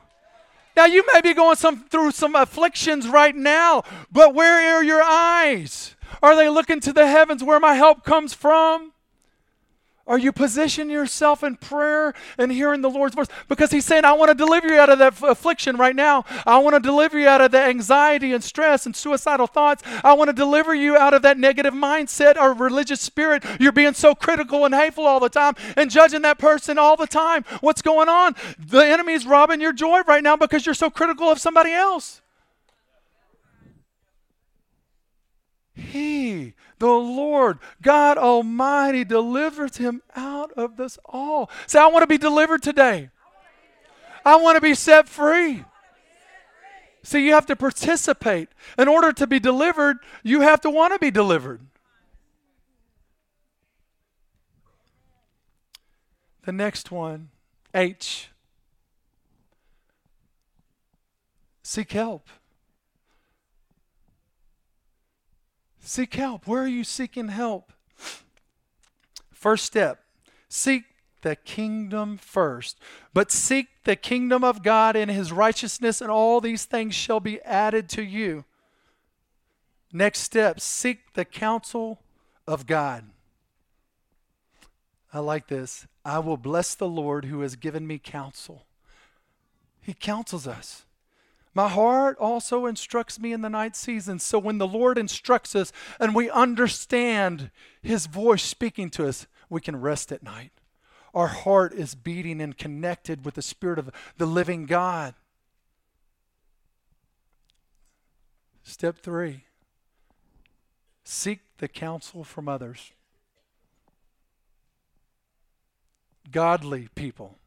Now 0.76 0.86
you 0.86 1.04
may 1.14 1.22
be 1.22 1.34
going 1.34 1.56
some 1.56 1.86
through 1.90 2.12
some 2.12 2.36
afflictions 2.36 3.08
right 3.08 3.36
now, 3.36 3.84
but 4.12 4.34
where 4.36 4.76
are 4.76 4.84
your 4.84 5.02
eyes? 5.02 5.96
Are 6.22 6.36
they 6.36 6.50
looking 6.50 6.80
to 6.82 6.94
the 6.94 7.08
heavens 7.08 7.44
where 7.44 7.60
my 7.60 7.74
help 7.74 8.04
comes 8.04 8.34
from? 8.34 8.94
Are 10.08 10.18
you 10.18 10.32
positioning 10.32 10.90
yourself 10.90 11.44
in 11.44 11.58
prayer 11.58 12.14
and 12.38 12.50
hearing 12.50 12.82
the 12.82 12.90
Lord's 12.90 13.14
voice? 13.14 13.28
Because 13.50 13.72
He's 13.72 13.84
saying, 13.84 14.06
I 14.06 14.14
want 14.14 14.30
to 14.30 14.36
deliver 14.36 14.68
you 14.68 14.80
out 14.80 14.90
of 14.90 15.00
that 15.00 15.14
f- 15.14 15.24
affliction 15.24 15.76
right 15.76 15.96
now. 15.96 16.24
I 16.46 16.60
want 16.60 16.76
to 16.76 16.80
deliver 16.80 17.20
you 17.20 17.28
out 17.28 17.42
of 17.42 17.52
that 17.52 17.70
anxiety 17.70 18.32
and 18.32 18.42
stress 18.42 18.86
and 18.86 18.96
suicidal 18.96 19.48
thoughts. 19.48 19.84
I 20.06 20.14
want 20.14 20.30
to 20.30 20.34
deliver 20.34 20.74
you 20.74 20.96
out 20.96 21.14
of 21.14 21.24
that 21.24 21.38
negative 21.38 21.74
mindset 21.74 22.38
or 22.38 22.54
religious 22.54 23.02
spirit. 23.02 23.44
You're 23.60 23.74
being 23.74 23.94
so 23.94 24.16
critical 24.16 24.64
and 24.64 24.74
hateful 24.74 25.06
all 25.06 25.20
the 25.20 25.30
time 25.30 25.56
and 25.76 25.92
judging 25.92 26.22
that 26.22 26.40
person 26.40 26.78
all 26.78 26.96
the 26.96 27.08
time. 27.08 27.44
What's 27.60 27.82
going 27.82 28.08
on? 28.08 28.36
The 28.58 28.86
enemy 28.86 29.14
is 29.14 29.26
robbing 29.26 29.60
your 29.60 29.74
joy 29.74 30.02
right 30.08 30.24
now 30.24 30.38
because 30.38 30.66
you're 30.66 30.74
so 30.76 30.90
critical 30.90 31.30
of 31.30 31.40
somebody 31.40 31.74
else. 31.74 32.22
He, 35.78 36.54
the 36.80 36.88
Lord, 36.88 37.60
God 37.82 38.18
Almighty, 38.18 39.04
delivers 39.04 39.78
him 39.78 40.02
out 40.16 40.52
of 40.54 40.78
this 40.78 40.98
all. 41.06 41.50
Say, 41.66 41.80
I 41.80 41.88
want 41.88 42.04
to 42.04 42.08
be 42.08 42.18
delivered 42.18 42.62
today. 42.62 43.10
I 44.26 44.36
want 44.36 44.56
to 44.56 44.62
be 44.62 44.76
set 44.76 45.08
free. 45.08 45.64
See, 47.04 47.26
you 47.26 47.34
have 47.34 47.46
to 47.46 47.56
participate. 47.56 48.50
In 48.78 48.88
order 48.88 49.14
to 49.14 49.26
be 49.26 49.40
delivered, 49.40 49.98
you 50.24 50.42
have 50.42 50.62
to 50.62 50.70
want 50.70 50.94
to 50.94 51.00
be 51.00 51.10
delivered. 51.10 51.62
The 56.44 56.52
next 56.52 56.92
one, 56.92 57.30
H. 57.74 58.30
Seek 61.64 61.92
help. 61.92 62.28
Seek 65.88 66.16
help. 66.16 66.46
Where 66.46 66.64
are 66.64 66.68
you 66.68 66.84
seeking 66.84 67.30
help? 67.30 67.72
First 69.32 69.64
step 69.64 70.04
seek 70.50 70.84
the 71.22 71.38
kingdom 71.38 72.18
first. 72.18 72.78
But 73.14 73.32
seek 73.32 73.68
the 73.86 73.96
kingdom 73.96 74.44
of 74.44 74.64
God 74.64 74.98
and 74.98 75.10
his 75.10 75.32
righteousness, 75.32 76.02
and 76.02 76.12
all 76.12 76.42
these 76.42 76.66
things 76.66 76.94
shall 76.94 77.22
be 77.22 77.42
added 77.44 77.88
to 77.92 78.04
you. 78.04 78.44
Next 79.94 80.20
step 80.20 80.60
seek 80.60 81.14
the 81.14 81.24
counsel 81.24 82.02
of 82.46 82.66
God. 82.66 83.06
I 85.14 85.20
like 85.20 85.48
this. 85.48 85.88
I 86.04 86.20
will 86.20 86.36
bless 86.36 86.76
the 86.76 86.90
Lord 86.90 87.24
who 87.26 87.40
has 87.40 87.56
given 87.56 87.88
me 87.88 87.98
counsel. 87.98 88.66
He 89.80 89.94
counsels 89.94 90.50
us. 90.50 90.84
My 91.58 91.70
heart 91.70 92.20
also 92.20 92.68
instructs 92.68 93.20
me 93.20 93.34
in 93.34 93.42
the 93.42 93.50
night 93.50 93.76
season. 93.76 94.20
So 94.20 94.38
when 94.38 94.60
the 94.60 94.68
Lord 94.68 94.96
instructs 94.96 95.56
us 95.56 95.74
and 96.00 96.14
we 96.14 96.30
understand 96.30 97.50
His 97.82 98.06
voice 98.06 98.44
speaking 98.44 98.92
to 98.92 99.08
us, 99.08 99.26
we 99.50 99.60
can 99.60 99.82
rest 99.82 100.12
at 100.12 100.22
night. 100.22 100.52
Our 101.16 101.30
heart 101.30 101.74
is 101.74 101.96
beating 101.96 102.42
and 102.42 102.56
connected 102.56 103.26
with 103.26 103.34
the 103.34 103.42
Spirit 103.42 103.80
of 103.80 103.90
the 104.20 104.28
living 104.28 104.68
God. 104.68 105.16
Step 108.62 109.00
three 109.00 109.46
seek 111.04 111.40
the 111.58 111.68
counsel 111.68 112.24
from 112.24 112.48
others. 112.48 112.92
Godly 116.30 116.90
people. 116.94 117.40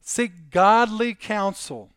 Seek 0.00 0.50
godly 0.52 1.12
counsel. 1.12 1.90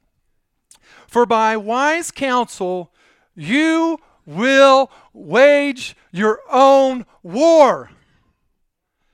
For 1.07 1.25
by 1.25 1.57
wise 1.57 2.11
counsel 2.11 2.91
you 3.35 3.99
will 4.25 4.91
wage 5.13 5.95
your 6.11 6.41
own 6.51 7.05
war. 7.23 7.91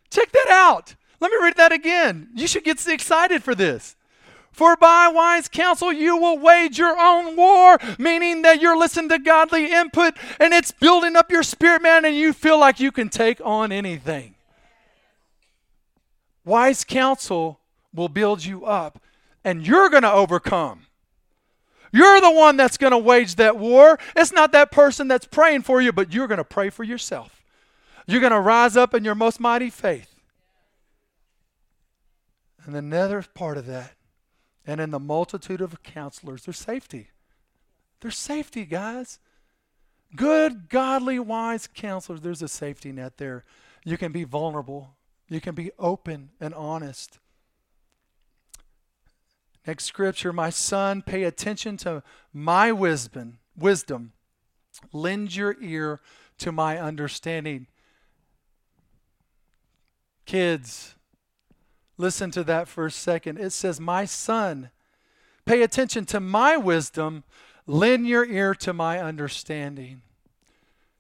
Check 0.10 0.32
that 0.32 0.50
out. 0.50 0.96
Let 1.20 1.32
me 1.32 1.38
read 1.42 1.58
that 1.58 1.72
again. 1.72 2.30
You 2.36 2.48
should 2.48 2.64
get 2.64 2.86
excited 2.88 3.44
for 3.44 3.56
this. 3.56 3.96
For 4.52 4.78
by 4.78 5.10
wise 5.10 5.50
counsel 5.50 5.92
you 5.92 6.16
will 6.16 6.40
wage 6.40 6.78
your 6.78 6.98
own 6.98 7.36
war, 7.36 7.78
meaning 7.98 8.42
that 8.44 8.62
you're 8.62 8.78
listening 8.78 9.10
to 9.10 9.20
godly 9.20 9.72
input 9.72 10.14
and 10.40 10.54
it's 10.54 10.72
building 10.72 11.16
up 11.16 11.30
your 11.30 11.44
spirit, 11.44 11.82
man, 11.82 12.06
and 12.06 12.16
you 12.16 12.32
feel 12.32 12.58
like 12.58 12.80
you 12.80 12.92
can 12.92 13.10
take 13.10 13.42
on 13.44 13.74
anything. 13.74 14.36
Wise 16.46 16.84
counsel 16.84 17.60
will 17.94 18.08
build 18.08 18.46
you 18.46 18.66
up, 18.66 19.02
and 19.44 19.66
you're 19.66 19.90
going 19.90 20.04
to 20.04 20.12
overcome. 20.12 20.86
You're 21.96 22.20
the 22.20 22.32
one 22.32 22.58
that's 22.58 22.76
going 22.76 22.92
to 22.92 22.98
wage 22.98 23.36
that 23.36 23.58
war. 23.58 23.98
It's 24.18 24.34
not 24.34 24.52
that 24.52 24.70
person 24.70 25.08
that's 25.08 25.26
praying 25.26 25.62
for 25.62 25.82
you, 25.82 25.94
but 25.94 26.14
you're 26.14 26.28
going 26.28 26.40
to 26.40 26.44
pray 26.44 26.70
for 26.70 26.84
yourself. 26.84 27.42
You're 28.06 28.20
going 28.20 28.34
to 28.34 28.40
rise 28.42 28.76
up 28.76 28.94
in 28.94 29.06
your 29.06 29.16
most 29.16 29.40
mighty 29.40 29.70
faith. 29.70 30.14
And 32.66 32.76
the 32.76 32.80
another 32.80 33.24
part 33.34 33.58
of 33.58 33.66
that, 33.68 33.94
and 34.68 34.82
in 34.82 34.92
the 34.92 35.00
multitude 35.00 35.62
of 35.62 35.82
counselors, 35.84 36.44
there's 36.44 36.58
safety. 36.58 37.12
There's 38.02 38.18
safety, 38.18 38.66
guys. 38.66 39.20
Good, 40.18 40.68
godly, 40.68 41.18
wise 41.18 41.66
counselors, 41.66 42.20
there's 42.20 42.42
a 42.42 42.50
safety 42.50 42.92
net 42.92 43.16
there. 43.16 43.46
You 43.86 43.98
can 43.98 44.12
be 44.12 44.26
vulnerable, 44.26 44.98
you 45.30 45.40
can 45.40 45.56
be 45.56 45.72
open 45.80 46.32
and 46.42 46.54
honest. 46.54 47.20
Next 49.66 49.86
scripture, 49.86 50.32
my 50.32 50.50
son, 50.50 51.02
pay 51.02 51.24
attention 51.24 51.78
to 51.78 52.04
my 52.34 52.72
wisdom. 52.72 53.40
Wisdom. 53.58 54.14
Lend 54.92 55.36
your 55.36 55.56
ear 55.62 56.02
to 56.38 56.52
my 56.52 56.78
understanding. 56.78 57.68
Kids, 60.26 60.96
listen 61.98 62.32
to 62.32 62.44
that 62.44 62.68
for 62.68 62.88
a 62.88 62.92
second. 62.92 63.40
It 63.40 63.52
says, 63.52 63.80
My 63.80 64.06
son, 64.06 64.70
pay 65.46 65.62
attention 65.62 66.06
to 66.06 66.20
my 66.20 66.58
wisdom. 66.58 67.24
Lend 67.66 68.08
your 68.08 68.26
ear 68.26 68.54
to 68.56 68.74
my 68.74 69.00
understanding. 69.00 70.02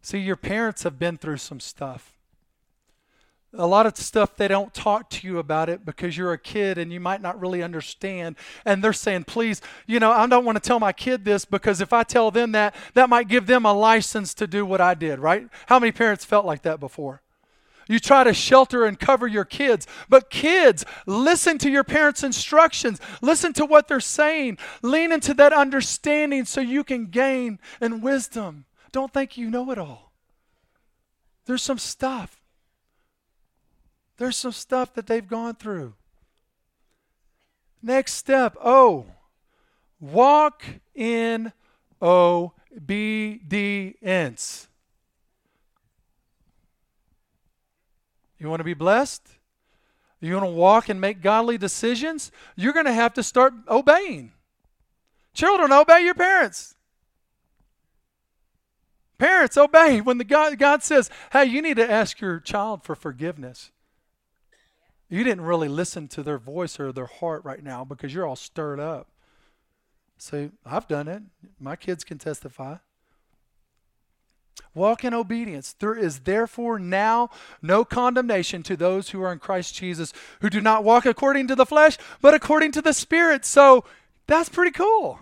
See, 0.01 0.19
your 0.19 0.35
parents 0.35 0.83
have 0.83 0.97
been 0.97 1.17
through 1.17 1.37
some 1.37 1.59
stuff 1.59 2.14
a 3.57 3.65
lot 3.67 3.85
of 3.85 3.97
stuff 3.97 4.35
they 4.35 4.47
don't 4.47 4.73
talk 4.73 5.09
to 5.09 5.27
you 5.27 5.39
about 5.39 5.69
it 5.69 5.85
because 5.85 6.17
you're 6.17 6.33
a 6.33 6.37
kid 6.37 6.77
and 6.77 6.91
you 6.91 6.99
might 6.99 7.21
not 7.21 7.39
really 7.39 7.63
understand 7.63 8.35
and 8.65 8.83
they're 8.83 8.93
saying 8.93 9.23
please 9.23 9.61
you 9.85 9.99
know 9.99 10.11
i 10.11 10.25
don't 10.27 10.45
want 10.45 10.55
to 10.55 10.65
tell 10.65 10.79
my 10.79 10.91
kid 10.91 11.25
this 11.25 11.45
because 11.45 11.81
if 11.81 11.93
i 11.93 12.03
tell 12.03 12.31
them 12.31 12.51
that 12.51 12.75
that 12.93 13.09
might 13.09 13.27
give 13.27 13.47
them 13.47 13.65
a 13.65 13.73
license 13.73 14.33
to 14.33 14.47
do 14.47 14.65
what 14.65 14.81
i 14.81 14.93
did 14.93 15.19
right 15.19 15.47
how 15.67 15.79
many 15.79 15.91
parents 15.91 16.25
felt 16.25 16.45
like 16.45 16.61
that 16.61 16.79
before 16.79 17.21
you 17.87 17.99
try 17.99 18.23
to 18.23 18.33
shelter 18.33 18.83
and 18.85 18.99
cover 18.99 19.27
your 19.27 19.45
kids. 19.45 19.85
But 20.09 20.31
kids, 20.31 20.85
listen 21.05 21.59
to 21.59 21.69
your 21.69 21.83
parents' 21.83 22.23
instructions. 22.23 22.99
Listen 23.21 23.53
to 23.53 23.65
what 23.65 23.87
they're 23.87 23.99
saying. 23.99 24.57
Lean 24.81 25.11
into 25.11 25.35
that 25.35 25.53
understanding 25.53 26.45
so 26.45 26.61
you 26.61 26.83
can 26.83 27.07
gain 27.07 27.59
in 27.79 28.01
wisdom. 28.01 28.65
Don't 28.91 29.13
think 29.13 29.37
you 29.37 29.51
know 29.51 29.69
it 29.71 29.77
all. 29.77 30.13
There's 31.45 31.61
some 31.61 31.77
stuff 31.77 32.41
there's 34.17 34.37
some 34.37 34.51
stuff 34.51 34.93
that 34.93 35.07
they've 35.07 35.27
gone 35.27 35.55
through. 35.55 35.93
Next 37.81 38.13
step, 38.13 38.55
O. 38.63 39.05
Walk 39.99 40.63
in 40.93 41.51
obedience. 42.01 42.37
You 48.39 48.49
want 48.49 48.59
to 48.59 48.65
be 48.65 48.73
blessed? 48.73 49.27
You 50.19 50.33
want 50.33 50.45
to 50.45 50.51
walk 50.51 50.89
and 50.89 50.99
make 50.99 51.21
godly 51.21 51.57
decisions? 51.57 52.31
You're 52.55 52.73
going 52.73 52.85
to 52.85 52.93
have 52.93 53.13
to 53.13 53.23
start 53.23 53.53
obeying. 53.69 54.31
Children, 55.33 55.71
obey 55.71 56.01
your 56.03 56.15
parents. 56.15 56.75
Parents, 59.17 59.57
obey 59.57 60.01
when 60.01 60.17
the 60.17 60.23
God, 60.23 60.57
God 60.57 60.83
says, 60.83 61.09
hey, 61.31 61.45
you 61.45 61.61
need 61.61 61.77
to 61.77 61.89
ask 61.89 62.19
your 62.19 62.39
child 62.39 62.83
for 62.83 62.95
forgiveness. 62.95 63.71
You 65.15 65.23
didn't 65.23 65.45
really 65.45 65.69
listen 65.69 66.09
to 66.09 66.23
their 66.23 66.37
voice 66.37 66.77
or 66.77 66.91
their 66.91 67.05
heart 67.05 67.45
right 67.45 67.63
now 67.63 67.85
because 67.85 68.13
you're 68.13 68.27
all 68.27 68.35
stirred 68.35 68.81
up. 68.81 69.07
So 70.17 70.51
I've 70.65 70.89
done 70.89 71.07
it. 71.07 71.23
My 71.57 71.77
kids 71.77 72.03
can 72.03 72.17
testify. 72.17 72.79
Walk 74.73 75.05
in 75.05 75.13
obedience. 75.13 75.71
There 75.71 75.95
is 75.95 76.19
therefore 76.19 76.79
now 76.79 77.29
no 77.61 77.85
condemnation 77.85 78.61
to 78.63 78.75
those 78.75 79.11
who 79.11 79.21
are 79.21 79.31
in 79.31 79.39
Christ 79.39 79.73
Jesus, 79.73 80.11
who 80.41 80.49
do 80.49 80.59
not 80.59 80.83
walk 80.83 81.05
according 81.05 81.47
to 81.47 81.55
the 81.55 81.65
flesh, 81.65 81.97
but 82.19 82.33
according 82.33 82.73
to 82.73 82.81
the 82.81 82.91
Spirit. 82.91 83.45
So 83.45 83.85
that's 84.27 84.49
pretty 84.49 84.71
cool. 84.71 85.21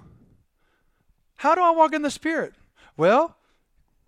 How 1.35 1.53
do 1.53 1.61
I 1.61 1.69
walk 1.69 1.93
in 1.93 2.01
the 2.01 2.09
Spirit? 2.09 2.55
Well, 2.97 3.37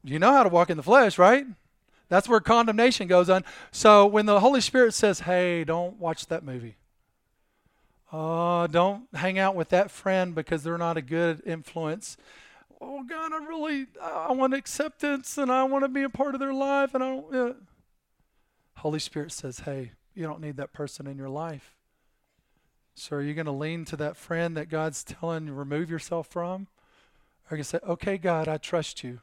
you 0.03 0.17
know 0.17 0.31
how 0.31 0.41
to 0.41 0.49
walk 0.49 0.71
in 0.71 0.77
the 0.77 0.83
flesh, 0.83 1.19
right? 1.19 1.45
That's 2.09 2.29
where 2.29 2.39
condemnation 2.39 3.07
goes 3.07 3.29
on. 3.29 3.43
So 3.71 4.05
when 4.05 4.25
the 4.25 4.39
Holy 4.39 4.61
Spirit 4.61 4.93
says, 4.93 5.21
hey, 5.21 5.63
don't 5.63 5.99
watch 5.99 6.27
that 6.27 6.43
movie. 6.43 6.77
Uh, 8.11 8.67
don't 8.67 9.07
hang 9.13 9.39
out 9.39 9.55
with 9.55 9.69
that 9.69 9.91
friend 9.91 10.35
because 10.35 10.63
they're 10.63 10.77
not 10.77 10.97
a 10.97 11.01
good 11.01 11.41
influence. 11.45 12.17
Oh 12.79 13.03
God, 13.03 13.33
I 13.33 13.37
really 13.45 13.87
I 14.01 14.31
want 14.31 14.53
acceptance 14.53 15.37
and 15.37 15.51
I 15.51 15.63
want 15.63 15.83
to 15.83 15.89
be 15.89 16.03
a 16.03 16.09
part 16.09 16.35
of 16.35 16.39
their 16.39 16.53
life 16.53 16.93
and 16.93 17.03
I 17.03 17.07
don't. 17.07 17.57
Holy 18.77 18.99
Spirit 18.99 19.31
says, 19.31 19.61
hey, 19.61 19.93
you 20.13 20.23
don't 20.23 20.41
need 20.41 20.57
that 20.57 20.73
person 20.73 21.07
in 21.07 21.17
your 21.17 21.29
life. 21.29 21.75
So 22.93 23.17
are 23.17 23.21
you 23.21 23.33
going 23.33 23.45
to 23.45 23.51
lean 23.51 23.83
to 23.85 23.97
that 23.97 24.15
friend 24.15 24.55
that 24.55 24.69
God's 24.69 25.03
telling 25.03 25.47
you 25.47 25.53
remove 25.53 25.89
yourself 25.89 26.27
from? 26.27 26.67
Or 27.49 27.55
are 27.55 27.57
you 27.57 27.57
going 27.57 27.63
to 27.63 27.63
say, 27.65 27.79
okay, 27.87 28.17
God, 28.17 28.47
I 28.47 28.57
trust 28.57 29.03
you. 29.03 29.19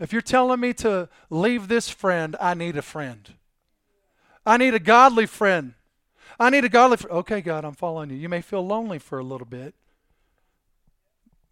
If 0.00 0.12
you're 0.12 0.22
telling 0.22 0.60
me 0.60 0.72
to 0.74 1.10
leave 1.28 1.68
this 1.68 1.90
friend, 1.90 2.34
I 2.40 2.54
need 2.54 2.76
a 2.76 2.82
friend. 2.82 3.34
I 4.46 4.56
need 4.56 4.72
a 4.72 4.78
godly 4.78 5.26
friend. 5.26 5.74
I 6.38 6.48
need 6.48 6.64
a 6.64 6.70
godly 6.70 6.96
friend. 6.96 7.18
Okay, 7.18 7.42
God, 7.42 7.66
I'm 7.66 7.74
following 7.74 8.08
you. 8.08 8.16
You 8.16 8.30
may 8.30 8.40
feel 8.40 8.66
lonely 8.66 8.98
for 8.98 9.18
a 9.18 9.22
little 9.22 9.46
bit, 9.46 9.74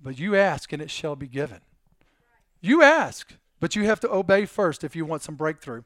but 0.02 0.19
you 0.19 0.35
ask 0.35 0.73
and 0.73 0.81
it 0.81 0.90
shall 0.90 1.14
be 1.14 1.28
given. 1.28 1.61
You 2.62 2.83
ask, 2.83 3.35
but 3.61 3.76
you 3.76 3.85
have 3.85 4.00
to 4.00 4.11
obey 4.11 4.47
first 4.47 4.83
if 4.83 4.97
you 4.97 5.05
want 5.05 5.23
some 5.23 5.35
breakthrough. 5.35 5.83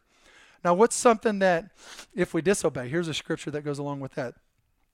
Now, 0.64 0.74
what's 0.74 0.94
something 0.94 1.40
that 1.40 1.72
if 2.14 2.32
we 2.32 2.42
disobey? 2.42 2.88
Here's 2.88 3.08
a 3.08 3.14
scripture 3.14 3.50
that 3.50 3.62
goes 3.62 3.80
along 3.80 3.98
with 3.98 4.14
that. 4.14 4.34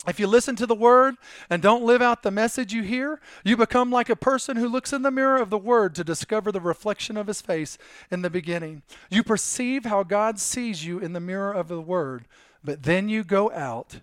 If 0.07 0.21
you 0.21 0.27
listen 0.27 0.55
to 0.57 0.67
the 0.67 0.75
word 0.75 1.17
and 1.51 1.61
don't 1.61 1.85
live 1.85 2.01
out 2.01 2.23
the 2.23 2.31
message 2.31 2.73
you 2.73 2.83
hear, 2.83 3.21
you 3.45 3.57
become 3.57 3.91
like 3.91 4.09
a 4.09 4.17
person 4.17 4.57
who 4.57 4.69
looks 4.69 4.93
in 4.93 5.03
the 5.03 5.11
mirror 5.11 5.37
of 5.37 5.51
the 5.51 5.59
word 5.59 5.95
to 5.97 6.05
discover 6.05 6.53
the 6.53 6.61
reflection 6.61 7.17
of 7.17 7.27
his 7.27 7.43
face 7.43 7.79
in 8.11 8.23
the 8.23 8.31
beginning. 8.31 8.83
You 9.11 9.23
perceive 9.23 9.85
how 9.85 10.05
God 10.05 10.39
sees 10.39 10.85
you 10.85 10.99
in 10.99 11.15
the 11.15 11.21
mirror 11.21 11.53
of 11.53 11.69
the 11.69 11.81
word, 11.81 12.27
but 12.63 12.85
then 12.85 13.09
you 13.09 13.25
go 13.25 13.51
out 13.51 14.01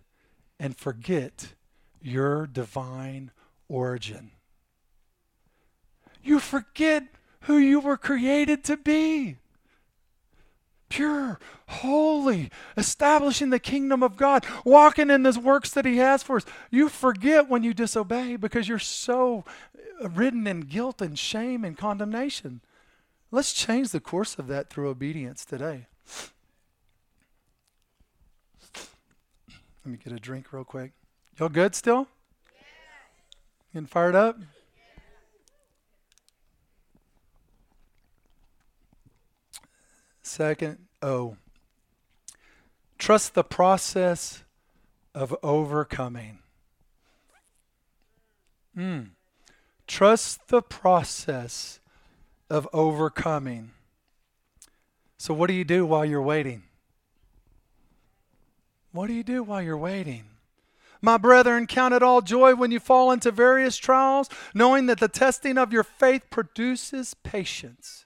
and 0.60 0.78
forget 0.78 1.54
your 2.02 2.46
divine 2.46 3.32
origin. 3.70 4.32
You 6.22 6.40
forget 6.40 7.04
who 7.42 7.58
you 7.58 7.80
were 7.80 7.98
created 7.98 8.64
to 8.66 8.78
be 8.78 9.38
pure, 10.90 11.40
holy, 11.68 12.50
establishing 12.78 13.50
the 13.50 13.60
kingdom 13.60 14.04
of 14.04 14.18
God, 14.18 14.46
walking 14.64 15.10
in 15.10 15.24
the 15.24 15.40
works 15.40 15.72
that 15.72 15.86
He 15.86 15.98
has 15.98 16.24
for 16.24 16.38
us. 16.38 16.46
You 16.72 16.90
forget 16.90 17.50
when 17.50 17.64
you 17.64 17.74
disobey 17.74 18.36
because 18.36 18.68
you're 18.68 18.80
so 18.80 19.46
ridden 20.02 20.48
in 20.48 20.62
guilt 20.62 21.02
and 21.02 21.18
shame 21.18 21.64
and 21.64 21.78
condemnation. 21.78 22.62
Let's 23.32 23.54
change 23.54 23.90
the 23.90 24.00
course 24.00 24.36
of 24.40 24.48
that 24.48 24.70
through 24.70 24.90
obedience 24.90 25.46
today. 25.46 25.88
Let 29.84 29.92
me 29.92 29.98
get 30.04 30.14
a 30.14 30.20
drink 30.20 30.52
real 30.52 30.64
quick. 30.64 30.94
Y'all 31.38 31.50
good 31.50 31.76
still? 31.76 32.08
Getting 33.74 33.88
fired 33.88 34.16
up? 34.16 34.38
Second, 40.36 40.80
O. 41.02 41.38
Trust 42.98 43.36
the 43.36 43.44
process 43.46 44.44
of 45.14 45.34
overcoming. 45.42 46.40
Mm. 48.78 49.12
Trust 49.88 50.50
the 50.50 50.62
process 50.62 51.80
of 52.50 52.68
overcoming. 52.74 53.72
So, 55.18 55.34
what 55.34 55.48
do 55.48 55.54
you 55.54 55.64
do 55.64 55.86
while 55.86 56.04
you're 56.04 56.22
waiting? 56.22 56.64
What 58.92 59.08
do 59.08 59.14
you 59.14 59.24
do 59.24 59.42
while 59.42 59.62
you're 59.62 59.78
waiting? 59.78 60.26
My 61.02 61.16
brethren, 61.16 61.66
count 61.66 61.94
it 61.94 62.04
all 62.04 62.20
joy 62.20 62.56
when 62.56 62.72
you 62.72 62.82
fall 62.82 63.10
into 63.10 63.32
various 63.32 63.78
trials, 63.78 64.28
knowing 64.54 64.88
that 64.88 65.00
the 65.00 65.08
testing 65.08 65.58
of 65.58 65.72
your 65.72 65.86
faith 65.86 66.24
produces 66.30 67.14
patience. 67.14 68.05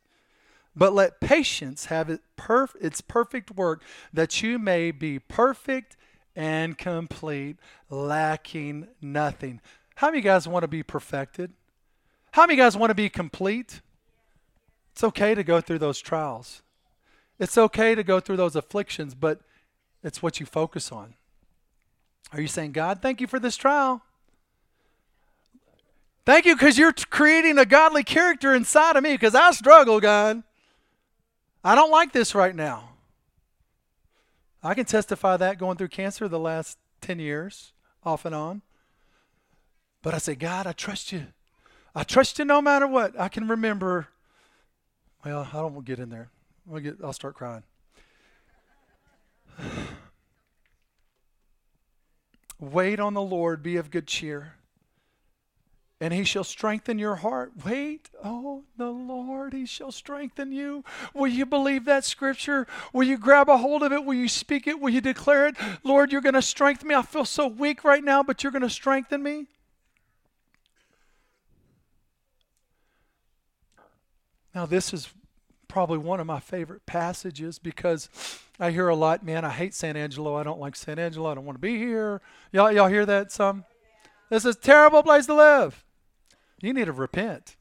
But 0.76 0.94
let 0.94 1.20
patience 1.20 1.86
have 1.86 2.10
it 2.10 2.22
perf- 2.38 2.76
its 2.80 3.02
perfect 3.02 3.52
work, 3.52 3.84
that 4.14 4.42
you 4.42 4.60
may 4.60 4.92
be 4.92 5.20
perfect 5.20 5.98
and 6.36 6.78
complete, 6.78 7.58
lacking 7.90 8.88
nothing. 9.02 9.62
How 9.96 10.10
many 10.10 10.22
guys 10.22 10.48
want 10.48 10.64
to 10.64 10.68
be 10.68 10.84
perfected? 10.84 11.52
How 12.32 12.46
many 12.46 12.56
guys 12.56 12.78
want 12.78 12.92
to 12.92 12.96
be 12.96 13.10
complete? 13.10 13.82
It's 14.94 15.04
okay 15.04 15.36
to 15.36 15.44
go 15.44 15.60
through 15.60 15.80
those 15.80 16.00
trials. 16.00 16.62
It's 17.40 17.58
okay 17.58 17.96
to 17.96 18.04
go 18.04 18.20
through 18.20 18.38
those 18.38 18.56
afflictions, 18.56 19.16
but 19.16 19.42
it's 20.04 20.22
what 20.22 20.40
you 20.40 20.46
focus 20.46 20.92
on. 20.92 21.16
Are 22.32 22.42
you 22.42 22.48
saying, 22.48 22.74
God, 22.74 23.02
thank 23.02 23.20
you 23.22 23.28
for 23.28 23.40
this 23.40 23.58
trial? 23.58 24.02
Thank 26.26 26.46
you 26.46 26.56
because 26.56 26.78
you're 26.78 26.94
creating 26.94 27.58
a 27.58 27.66
godly 27.66 28.04
character 28.04 28.54
inside 28.54 28.96
of 28.96 29.04
me 29.04 29.14
because 29.14 29.36
I 29.36 29.52
struggle, 29.52 30.00
God. 30.00 30.44
I 31.70 31.76
don't 31.76 31.92
like 31.92 32.14
this 32.14 32.34
right 32.34 32.56
now. 32.56 32.90
I 34.64 34.74
can 34.74 34.86
testify 34.86 35.38
that 35.38 35.60
going 35.60 35.78
through 35.78 35.90
cancer 35.90 36.28
the 36.28 36.40
last 36.40 36.80
10 37.02 37.20
years, 37.20 37.74
off 38.04 38.26
and 38.26 38.34
on. 38.34 38.64
But 40.02 40.16
I 40.16 40.18
say, 40.18 40.34
God, 40.34 40.66
I 40.66 40.72
trust 40.72 41.12
you. 41.12 41.28
I 41.94 42.04
trust 42.04 42.40
you 42.40 42.46
no 42.46 42.60
matter 42.60 42.88
what. 42.88 43.20
I 43.20 43.28
can 43.28 43.48
remember. 43.48 44.08
Well, 45.24 45.48
I 45.54 45.58
don't 45.58 45.86
get 45.86 46.00
in 46.00 46.10
there. 46.10 46.32
I'll, 46.74 46.80
get, 46.80 46.96
I'll 47.04 47.14
start 47.14 47.36
crying. 47.36 47.62
Wait 52.60 53.00
on 53.00 53.14
the 53.14 53.22
Lord, 53.22 53.62
be 53.62 53.78
of 53.78 53.92
good 53.92 54.08
cheer 54.08 54.54
and 56.02 56.14
he 56.14 56.24
shall 56.24 56.46
strengthen 56.46 56.98
your 56.98 57.18
heart. 57.18 57.52
Wait, 57.66 58.10
oh, 58.24 58.64
the 58.78 58.90
Lord, 58.90 59.54
he 59.54 59.66
shall 59.66 59.92
strengthen 59.92 60.52
you. 60.52 60.84
Will 61.14 61.28
you 61.28 61.46
believe 61.46 61.86
that 61.86 62.06
scripture? 62.06 62.68
Will 62.94 63.04
you 63.04 63.18
grab 63.18 63.50
a 63.50 63.58
hold 63.58 63.84
of 63.84 63.92
it? 63.92 64.06
Will 64.06 64.14
you 64.14 64.30
speak 64.30 64.66
it? 64.66 64.80
Will 64.80 64.90
you 64.90 65.02
declare 65.02 65.48
it? 65.48 65.56
Lord, 65.84 66.12
you're 66.12 66.22
going 66.22 66.36
to 66.36 66.42
strengthen 66.42 66.88
me. 66.88 66.96
I 66.96 67.02
feel 67.02 67.26
so 67.26 67.48
weak 67.48 67.84
right 67.84 68.04
now, 68.04 68.24
but 68.24 68.44
you're 68.44 68.52
going 68.52 68.62
to 68.62 68.70
strengthen 68.70 69.22
me. 69.22 69.48
Now, 74.56 74.66
this 74.66 74.94
is 74.94 75.10
probably 75.68 75.98
one 75.98 76.20
of 76.20 76.26
my 76.26 76.40
favorite 76.40 76.86
passages 76.86 77.60
because 77.60 78.10
I 78.58 78.72
hear 78.72 78.88
a 78.88 78.96
lot, 78.96 79.24
man, 79.24 79.46
I 79.46 79.52
hate 79.52 79.74
San 79.76 79.96
Angelo. 79.96 80.36
I 80.36 80.44
don't 80.44 80.60
like 80.60 80.76
San 80.76 80.98
Angelo. 80.98 81.30
I 81.30 81.36
don't 81.36 81.46
want 81.46 81.58
to 81.58 81.62
be 81.62 81.78
here. 81.78 82.22
Y'all, 82.52 82.72
y'all 82.72 82.88
hear 82.88 83.06
that 83.06 83.32
some? 83.32 83.66
This 84.30 84.46
is 84.46 84.56
a 84.56 84.60
terrible 84.60 85.04
place 85.04 85.26
to 85.26 85.34
live. 85.34 85.86
You 86.62 86.74
need 86.74 86.86
to 86.86 86.92
repent. 86.92 87.56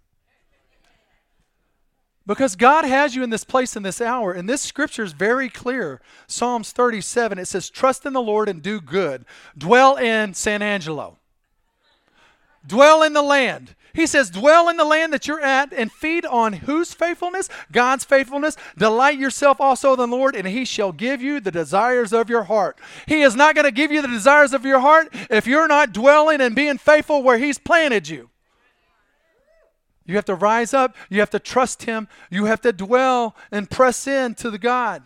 Because 2.29 2.57
God 2.57 2.85
has 2.85 3.17
you 3.17 3.23
in 3.23 3.31
this 3.31 3.45
place 3.45 3.75
in 3.75 3.83
this 3.83 4.03
hour, 4.03 4.33
and 4.33 4.47
this 4.47 4.61
scripture 4.61 5.03
is 5.03 5.13
very 5.13 5.49
clear. 5.49 6.03
Psalms 6.27 6.73
37, 6.73 7.39
it 7.39 7.47
says, 7.47 7.71
Trust 7.71 8.05
in 8.05 8.13
the 8.13 8.21
Lord 8.21 8.51
and 8.51 8.63
do 8.63 8.83
good. 8.83 9.25
Dwell 9.57 9.97
in 9.97 10.35
San 10.35 10.61
Angelo. 10.61 11.17
Dwell 12.67 13.03
in 13.03 13.15
the 13.15 13.23
land. 13.23 13.75
He 13.95 14.07
says, 14.07 14.29
Dwell 14.29 14.69
in 14.69 14.77
the 14.77 14.85
land 14.85 15.15
that 15.15 15.27
you're 15.27 15.41
at 15.41 15.73
and 15.73 15.91
feed 15.91 16.27
on 16.27 16.53
whose 16.53 16.93
faithfulness? 16.93 17.49
God's 17.73 18.05
faithfulness. 18.05 18.59
Delight 18.77 19.19
yourself 19.19 19.59
also 19.59 19.95
in 19.95 19.99
the 19.99 20.07
Lord, 20.07 20.37
and 20.37 20.47
he 20.47 20.67
shall 20.67 20.93
give 20.93 21.23
you 21.23 21.41
the 21.41 21.51
desires 21.51 22.13
of 22.13 22.29
your 22.29 22.43
heart. 22.43 22.79
He 23.07 23.23
is 23.23 23.35
not 23.35 23.55
going 23.55 23.65
to 23.65 23.71
give 23.71 23.91
you 23.91 24.03
the 24.03 24.07
desires 24.07 24.53
of 24.53 24.67
your 24.67 24.81
heart 24.81 25.09
if 25.31 25.47
you're 25.47 25.67
not 25.67 25.95
dwelling 25.95 26.43
and 26.43 26.55
being 26.55 26.77
faithful 26.77 27.23
where 27.23 27.39
he's 27.39 27.59
planted 27.59 28.07
you. 28.07 28.29
You 30.09 30.17
have 30.17 30.25
to 30.25 30.35
rise 30.35 30.75
up. 30.75 30.97
You 31.11 31.21
have 31.21 31.31
to 31.31 31.39
trust 31.39 31.85
Him. 31.85 32.09
You 32.31 32.47
have 32.47 32.63
to 32.63 32.73
dwell 32.73 33.37
and 33.53 33.71
press 33.71 34.07
in 34.07 34.35
to 34.37 34.51
the 34.51 34.59
God. 34.59 35.05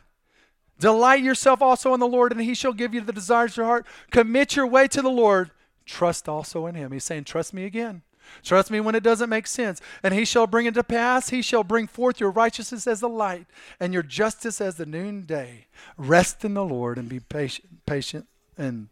Delight 0.78 1.22
yourself 1.22 1.60
also 1.60 1.92
in 1.92 2.00
the 2.00 2.06
Lord, 2.06 2.32
and 2.32 2.40
He 2.40 2.54
shall 2.54 2.72
give 2.72 2.94
you 2.94 3.00
the 3.00 3.12
desires 3.12 3.52
of 3.52 3.56
your 3.58 3.66
heart. 3.66 3.86
Commit 4.12 4.56
your 4.56 4.66
way 4.66 4.86
to 4.88 5.02
the 5.02 5.10
Lord. 5.10 5.50
Trust 5.84 6.28
also 6.28 6.66
in 6.66 6.76
Him. 6.76 6.92
He's 6.92 7.04
saying, 7.04 7.24
Trust 7.24 7.52
me 7.52 7.64
again. 7.64 8.02
Trust 8.44 8.70
me 8.70 8.78
when 8.78 8.94
it 8.94 9.02
doesn't 9.02 9.28
make 9.28 9.48
sense. 9.48 9.80
And 10.04 10.14
He 10.14 10.24
shall 10.24 10.46
bring 10.46 10.66
it 10.66 10.74
to 10.74 10.84
pass. 10.84 11.30
He 11.30 11.42
shall 11.42 11.64
bring 11.64 11.88
forth 11.88 12.20
your 12.20 12.30
righteousness 12.30 12.86
as 12.86 13.00
the 13.00 13.08
light 13.08 13.46
and 13.80 13.92
your 13.92 14.04
justice 14.04 14.60
as 14.60 14.76
the 14.76 14.86
noonday. 14.86 15.66
Rest 15.96 16.44
in 16.44 16.54
the 16.54 16.64
Lord 16.64 16.96
and 16.96 17.08
be 17.08 17.18
patient, 17.18 17.84
patient 17.86 18.28
and 18.56 18.88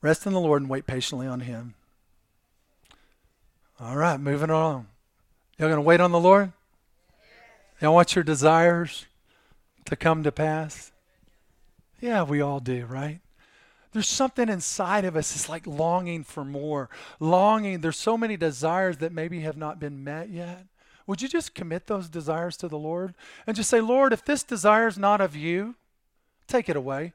rest 0.00 0.26
in 0.26 0.32
the 0.32 0.40
Lord 0.40 0.62
and 0.62 0.70
wait 0.70 0.86
patiently 0.86 1.26
on 1.26 1.40
Him. 1.40 1.74
All 3.80 3.94
right, 3.94 4.18
moving 4.18 4.50
on. 4.50 4.88
Y'all 5.56 5.68
going 5.68 5.76
to 5.76 5.82
wait 5.82 6.00
on 6.00 6.10
the 6.10 6.18
Lord? 6.18 6.52
Y'all 7.80 7.94
want 7.94 8.16
your 8.16 8.24
desires 8.24 9.06
to 9.84 9.94
come 9.94 10.24
to 10.24 10.32
pass? 10.32 10.90
Yeah, 12.00 12.24
we 12.24 12.40
all 12.40 12.58
do, 12.58 12.86
right? 12.86 13.20
There's 13.92 14.08
something 14.08 14.48
inside 14.48 15.04
of 15.04 15.14
us 15.14 15.32
that's 15.32 15.48
like 15.48 15.64
longing 15.64 16.24
for 16.24 16.44
more. 16.44 16.90
Longing. 17.20 17.80
There's 17.80 17.96
so 17.96 18.18
many 18.18 18.36
desires 18.36 18.98
that 18.98 19.12
maybe 19.12 19.40
have 19.40 19.56
not 19.56 19.78
been 19.78 20.02
met 20.02 20.28
yet. 20.28 20.66
Would 21.06 21.22
you 21.22 21.28
just 21.28 21.54
commit 21.54 21.86
those 21.86 22.08
desires 22.08 22.56
to 22.56 22.68
the 22.68 22.78
Lord 22.78 23.14
and 23.46 23.56
just 23.56 23.70
say, 23.70 23.80
Lord, 23.80 24.12
if 24.12 24.24
this 24.24 24.42
desire 24.42 24.88
is 24.88 24.98
not 24.98 25.20
of 25.20 25.36
you, 25.36 25.76
take 26.48 26.68
it 26.68 26.76
away. 26.76 27.12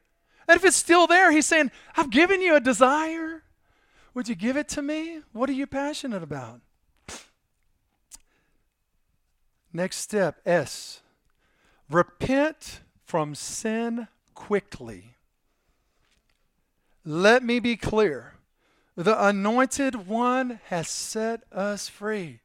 And 0.48 0.56
if 0.56 0.64
it's 0.64 0.78
still 0.78 1.08
there, 1.08 1.30
He's 1.30 1.46
saying, 1.46 1.72
I've 1.98 2.10
given 2.10 2.42
you 2.42 2.56
a 2.56 2.62
desire. 2.62 3.43
Would 4.14 4.28
you 4.28 4.36
give 4.36 4.58
it 4.58 4.68
to 4.70 4.82
me? 4.82 5.22
What 5.32 5.50
are 5.50 5.54
you 5.54 5.66
passionate 5.66 6.22
about? 6.22 6.62
Next 9.72 9.98
step 9.98 10.40
S. 10.46 11.02
Repent 11.90 12.82
from 13.06 13.34
sin 13.34 14.08
quickly. 14.36 15.16
Let 17.04 17.44
me 17.44 17.60
be 17.60 17.76
clear. 17.76 18.36
The 18.96 19.26
anointed 19.26 20.08
one 20.08 20.60
has 20.66 20.88
set 20.88 21.42
us 21.52 21.90
free. 21.90 22.40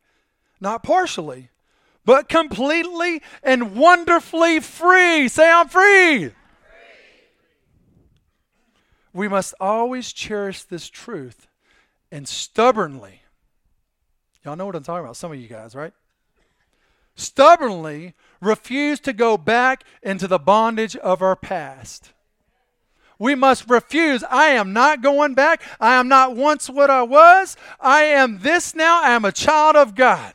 Not 0.61 0.83
partially, 0.83 1.51
but 2.07 2.31
completely 2.31 3.21
and 3.43 3.77
wonderfully 3.77 4.61
free. 4.61 5.29
Say, 5.29 5.51
I'm 5.51 5.69
free. 5.69 6.19
free. 6.19 6.35
We 9.13 9.29
must 9.29 9.55
always 9.61 10.15
cherish 10.15 10.63
this 10.63 10.89
truth 10.89 11.48
and 12.11 12.27
stubbornly, 12.27 13.23
y'all 14.45 14.57
know 14.57 14.67
what 14.67 14.77
I'm 14.77 14.83
talking 14.83 15.05
about, 15.05 15.17
some 15.17 15.33
of 15.33 15.39
you 15.39 15.49
guys, 15.49 15.75
right? 15.75 15.93
Stubbornly 17.15 18.15
refuse 18.41 19.01
to 19.01 19.13
go 19.13 19.37
back 19.37 19.85
into 20.03 20.29
the 20.29 20.39
bondage 20.39 20.97
of 20.97 21.21
our 21.21 21.37
past. 21.37 22.13
We 23.19 23.35
must 23.35 23.69
refuse. 23.69 24.23
I 24.31 24.51
am 24.51 24.73
not 24.73 25.03
going 25.03 25.35
back. 25.35 25.61
I 25.81 25.95
am 25.95 26.07
not 26.07 26.37
once 26.37 26.71
what 26.71 26.89
I 26.91 27.03
was. 27.03 27.57
I 27.81 28.03
am 28.03 28.39
this 28.39 28.75
now. 28.75 29.03
I 29.03 29.11
am 29.11 29.25
a 29.25 29.33
child 29.33 29.75
of 29.75 29.97
God. 29.97 30.35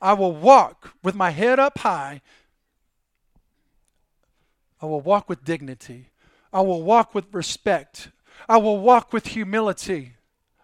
I 0.00 0.14
will 0.14 0.34
walk 0.34 0.94
with 1.02 1.14
my 1.14 1.30
head 1.30 1.58
up 1.60 1.78
high. 1.78 2.22
I 4.80 4.86
will 4.86 5.02
walk 5.02 5.28
with 5.28 5.44
dignity. 5.44 6.08
I 6.52 6.62
will 6.62 6.82
walk 6.82 7.14
with 7.14 7.26
respect. 7.32 8.08
I 8.48 8.56
will 8.56 8.78
walk 8.80 9.12
with 9.12 9.26
humility. 9.28 10.14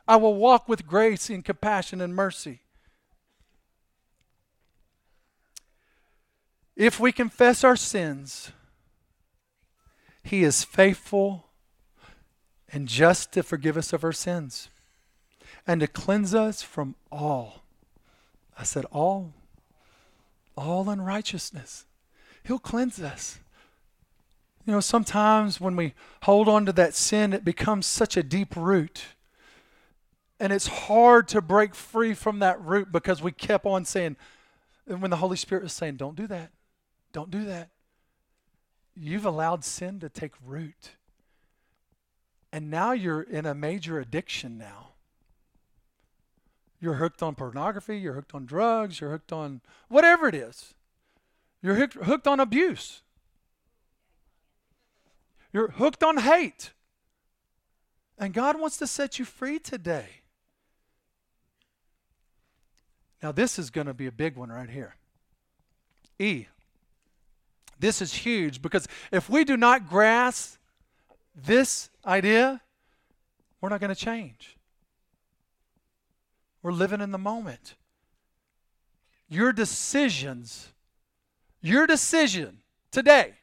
I 0.08 0.16
will 0.16 0.34
walk 0.34 0.66
with 0.66 0.86
grace 0.86 1.28
and 1.28 1.44
compassion 1.44 2.00
and 2.00 2.16
mercy. 2.16 2.60
If 6.74 6.98
we 6.98 7.12
confess 7.12 7.62
our 7.62 7.76
sins, 7.76 8.52
He 10.22 10.44
is 10.44 10.64
faithful 10.64 11.48
and 12.72 12.88
just 12.88 13.32
to 13.32 13.42
forgive 13.42 13.76
us 13.76 13.92
of 13.92 14.02
our 14.02 14.12
sins 14.12 14.70
and 15.66 15.82
to 15.82 15.86
cleanse 15.86 16.34
us 16.34 16.62
from 16.62 16.94
all. 17.12 17.64
I 18.58 18.64
said, 18.64 18.86
all, 18.86 19.34
all 20.56 20.88
unrighteousness. 20.88 21.84
He'll 22.44 22.58
cleanse 22.58 22.98
us. 22.98 23.40
You 24.64 24.72
know, 24.72 24.80
sometimes 24.80 25.60
when 25.60 25.76
we 25.76 25.92
hold 26.22 26.48
on 26.48 26.64
to 26.64 26.72
that 26.72 26.94
sin, 26.94 27.34
it 27.34 27.44
becomes 27.44 27.84
such 27.84 28.16
a 28.16 28.22
deep 28.22 28.56
root 28.56 29.04
and 30.40 30.53
it's 30.53 30.66
hard 30.66 31.29
to 31.29 31.40
break 31.40 31.74
free 31.74 32.14
from 32.14 32.38
that 32.38 32.61
root 32.62 32.92
because 32.92 33.22
we 33.22 33.33
kept 33.33 33.66
on 33.66 33.85
saying, 33.85 34.16
and 34.87 35.03
when 35.03 35.11
the 35.11 35.16
Holy 35.16 35.37
Spirit 35.37 35.64
was 35.64 35.72
saying, 35.72 35.96
don't 35.96 36.16
do 36.16 36.27
that, 36.27 36.51
don't 37.12 37.31
do 37.31 37.44
that, 37.44 37.70
you've 38.94 39.27
allowed 39.27 39.64
sin 39.64 40.01
to 40.01 40.09
take 40.09 40.33
root. 40.44 40.90
And 42.53 42.70
now 42.70 42.92
you're 42.92 43.22
in 43.22 43.44
a 43.44 43.55
major 43.55 43.98
addiction 43.98 44.57
now. 44.57 44.88
You're 46.81 46.94
hooked 46.94 47.22
on 47.22 47.35
pornography, 47.35 47.98
you're 47.98 48.14
hooked 48.14 48.35
on 48.35 48.46
drugs, 48.46 49.01
you're 49.01 49.11
hooked 49.11 49.33
on 49.33 49.61
whatever 49.88 50.29
it 50.29 50.35
is. 50.35 50.74
You're 51.61 51.74
hooked, 51.74 51.94
hooked 51.94 52.29
on 52.29 52.38
abuse. 52.38 53.03
You're 55.53 55.72
hooked 55.72 56.05
on 56.05 56.18
hate. 56.18 56.70
And 58.16 58.33
God 58.33 58.61
wants 58.61 58.77
to 58.79 58.87
set 58.87 59.18
you 59.18 59.24
free 59.24 59.59
today. 59.59 60.07
Now, 63.22 63.33
this 63.33 63.59
is 63.59 63.70
going 63.70 63.87
to 63.87 63.94
be 63.94 64.07
a 64.07 64.12
big 64.12 64.37
one 64.37 64.50
right 64.50 64.70
here. 64.70 64.94
E. 66.18 66.46
This 67.78 68.02
is 68.02 68.12
huge 68.12 68.61
because 68.61 68.88
if 69.12 69.31
we 69.31 69.44
do 69.44 69.57
not 69.57 69.88
grasp 69.88 70.57
this 71.35 71.90
idea, 72.04 72.61
we're 73.61 73.68
not 73.68 73.81
going 73.81 73.94
to 73.94 74.00
change. 74.00 74.57
We're 76.62 76.72
living 76.72 77.00
in 77.00 77.12
the 77.12 77.18
moment. 77.18 77.76
Your 79.28 79.52
decisions, 79.52 80.72
your 81.61 81.87
decision 81.87 82.59
today 82.90 83.35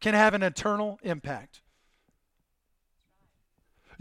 can 0.00 0.14
have 0.14 0.34
an 0.34 0.42
eternal 0.42 0.98
impact. 1.02 1.61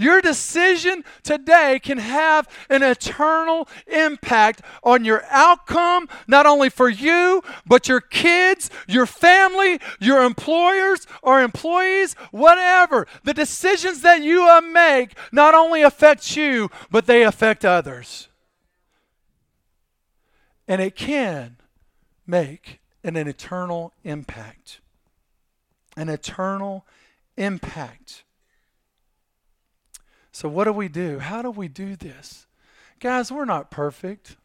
Your 0.02 0.20
decision 0.20 1.04
today 1.22 1.80
can 1.80 2.00
have 2.00 2.50
an 2.72 2.82
eternal 2.82 3.70
impact 3.86 4.64
on 4.84 5.06
your 5.06 5.24
outcome, 5.30 6.10
not 6.28 6.48
only 6.48 6.72
for 6.72 6.90
you, 6.90 7.44
but 7.68 7.88
your 7.88 8.02
kids, 8.02 8.72
your 8.88 9.06
family, 9.06 9.80
your 10.00 10.24
employers 10.24 11.06
or 11.22 11.44
employees, 11.44 12.16
whatever. 12.32 13.06
The 13.26 13.36
decisions 13.36 14.02
that 14.02 14.24
you 14.24 14.48
uh, 14.50 14.62
make 14.62 15.16
not 15.32 15.54
only 15.54 15.84
affect 15.84 16.36
you, 16.36 16.72
but 16.90 17.06
they 17.06 17.22
affect 17.22 17.64
others. 17.64 18.28
And 20.68 20.82
it 20.82 20.96
can 20.96 21.58
make 22.26 22.80
an, 23.04 23.16
an 23.16 23.28
eternal 23.28 23.94
impact. 24.04 24.80
An 25.96 26.10
eternal 26.10 26.88
impact. 27.38 28.24
So, 30.32 30.48
what 30.48 30.64
do 30.64 30.72
we 30.72 30.88
do? 30.88 31.20
How 31.20 31.42
do 31.42 31.52
we 31.52 31.68
do 31.68 31.96
this? 31.96 32.48
Guys, 33.00 33.32
we're 33.32 33.46
not 33.46 33.72
perfect. 33.72 34.38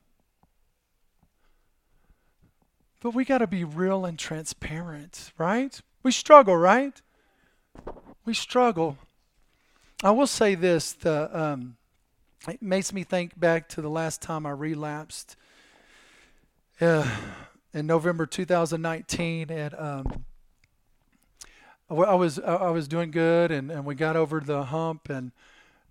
But 3.00 3.14
we 3.14 3.24
got 3.24 3.38
to 3.38 3.46
be 3.46 3.62
real 3.62 4.04
and 4.04 4.18
transparent, 4.18 5.32
right? 5.38 5.80
We 6.02 6.10
struggle, 6.10 6.56
right? 6.56 7.00
We 8.24 8.34
struggle. 8.34 8.96
I 10.02 10.10
will 10.10 10.26
say 10.26 10.54
this 10.54 10.92
the, 10.92 11.30
um, 11.38 11.76
it 12.48 12.60
makes 12.60 12.92
me 12.92 13.04
think 13.04 13.38
back 13.38 13.68
to 13.70 13.82
the 13.82 13.88
last 13.88 14.22
time 14.22 14.44
I 14.44 14.50
relapsed 14.50 15.36
uh, 16.80 17.08
in 17.72 17.86
November 17.86 18.26
2019. 18.26 19.50
And 19.50 19.74
um, 19.74 20.24
I 21.88 22.14
was 22.14 22.40
I 22.40 22.70
was 22.70 22.88
doing 22.88 23.12
good, 23.12 23.52
and, 23.52 23.70
and 23.70 23.84
we 23.84 23.94
got 23.94 24.16
over 24.16 24.40
the 24.40 24.64
hump, 24.64 25.08
and 25.08 25.30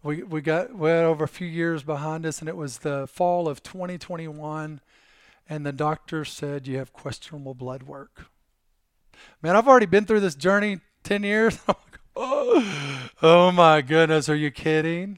we 0.06 0.22
we 0.22 0.40
got 0.40 0.74
we 0.78 0.92
had 0.92 1.04
over 1.04 1.24
a 1.24 1.28
few 1.28 1.48
years 1.48 1.82
behind 1.82 2.28
us, 2.28 2.40
and 2.40 2.48
it 2.48 2.56
was 2.56 2.80
the 2.80 3.08
fall 3.08 3.48
of 3.48 3.64
2021, 3.64 4.80
and 5.50 5.66
the 5.66 5.72
doctor 5.72 6.24
said 6.24 6.68
you 6.68 6.78
have 6.78 6.94
questionable 6.94 7.56
blood 7.56 7.84
work. 7.84 8.28
Man, 9.42 9.56
I've 9.56 9.68
already 9.68 9.88
been 9.88 10.06
through 10.06 10.20
this 10.20 10.36
journey 10.36 10.80
10 11.04 11.24
years. 11.24 11.58
oh, 12.16 13.10
oh 13.24 13.52
my 13.52 13.82
goodness, 13.82 14.30
are 14.30 14.36
you 14.36 14.52
kidding? 14.52 15.18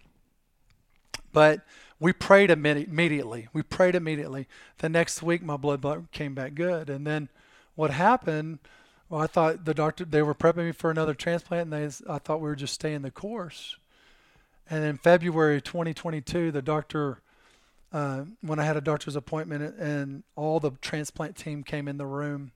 But 1.34 1.66
we 2.00 2.14
prayed 2.14 2.50
immediately. 2.50 3.50
We 3.52 3.64
prayed 3.64 3.94
immediately. 3.94 4.48
The 4.78 4.88
next 4.88 5.22
week, 5.22 5.44
my 5.44 5.58
blood 5.58 5.84
came 6.14 6.34
back 6.34 6.56
good, 6.56 6.90
and 6.90 7.06
then 7.06 7.28
what 7.76 7.92
happened? 7.92 8.60
Well, 9.10 9.20
I 9.20 9.28
thought 9.28 9.66
the 9.66 9.74
doctor 9.74 10.06
they 10.06 10.22
were 10.22 10.34
prepping 10.34 10.66
me 10.68 10.72
for 10.72 10.90
another 10.90 11.14
transplant, 11.14 11.74
and 11.74 11.74
they 11.74 12.14
I 12.14 12.20
thought 12.20 12.40
we 12.40 12.48
were 12.48 12.56
just 12.56 12.74
staying 12.74 13.02
the 13.02 13.12
course. 13.12 13.76
And 14.70 14.84
in 14.84 14.98
February 14.98 15.62
2022, 15.62 16.52
the 16.52 16.62
doctor, 16.62 17.22
uh, 17.94 18.24
when 18.42 18.60
I 18.60 18.66
had 18.66 18.76
a 18.76 18.82
doctor's 18.82 19.16
appointment, 19.16 19.78
and 19.80 20.24
all 20.36 20.60
the 20.60 20.72
transplant 20.82 21.38
team 21.38 21.64
came 21.64 21.88
in 21.88 21.98
the 21.98 22.06
room, 22.06 22.52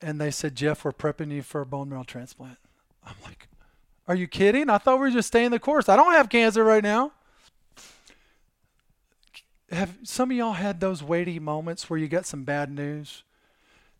and 0.00 0.20
they 0.20 0.30
said, 0.30 0.54
Jeff, 0.54 0.84
we're 0.84 0.92
prepping 0.92 1.32
you 1.32 1.42
for 1.42 1.60
a 1.60 1.66
bone 1.66 1.88
marrow 1.88 2.04
transplant. 2.04 2.58
I'm 3.04 3.16
like, 3.24 3.48
are 4.06 4.14
you 4.14 4.28
kidding? 4.28 4.70
I 4.70 4.78
thought 4.78 4.96
we 4.96 5.06
were 5.06 5.10
just 5.10 5.28
staying 5.28 5.50
the 5.50 5.58
course. 5.58 5.88
I 5.88 5.96
don't 5.96 6.12
have 6.12 6.28
cancer 6.28 6.62
right 6.62 6.82
now. 6.82 7.12
Have 9.72 9.98
some 10.04 10.30
of 10.30 10.36
y'all 10.36 10.52
had 10.52 10.78
those 10.78 11.02
weighty 11.02 11.40
moments 11.40 11.90
where 11.90 11.98
you 11.98 12.06
got 12.06 12.26
some 12.26 12.44
bad 12.44 12.70
news 12.70 13.24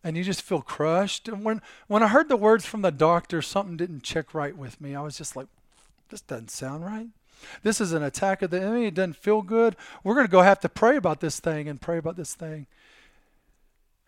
and 0.01 0.15
you 0.15 0.23
just 0.23 0.41
feel 0.41 0.61
crushed? 0.61 1.27
And 1.27 1.43
when, 1.43 1.61
when 1.87 2.03
I 2.03 2.07
heard 2.07 2.29
the 2.29 2.37
words 2.37 2.65
from 2.65 2.83
the 2.83 2.91
doctor, 2.91 3.41
something 3.41 3.75
didn't 3.75 4.03
check 4.03 4.33
right 4.33 4.55
with 4.55 4.79
me. 4.79 4.95
I 4.95 5.01
was 5.01 5.17
just 5.17 5.35
like, 5.35 5.47
this 6.09 6.21
doesn't 6.21 6.51
sound 6.51 6.85
right. 6.85 7.07
This 7.63 7.79
is 7.79 7.93
an 7.93 8.03
attack 8.03 8.41
of 8.41 8.49
the 8.49 8.61
enemy. 8.61 8.87
It 8.87 8.95
doesn't 8.95 9.17
feel 9.17 9.41
good. 9.41 9.75
We're 10.03 10.15
going 10.15 10.25
to 10.25 10.31
go 10.31 10.41
have 10.41 10.59
to 10.61 10.69
pray 10.69 10.95
about 10.95 11.19
this 11.19 11.39
thing 11.39 11.67
and 11.67 11.79
pray 11.79 11.97
about 11.97 12.15
this 12.15 12.33
thing. 12.33 12.65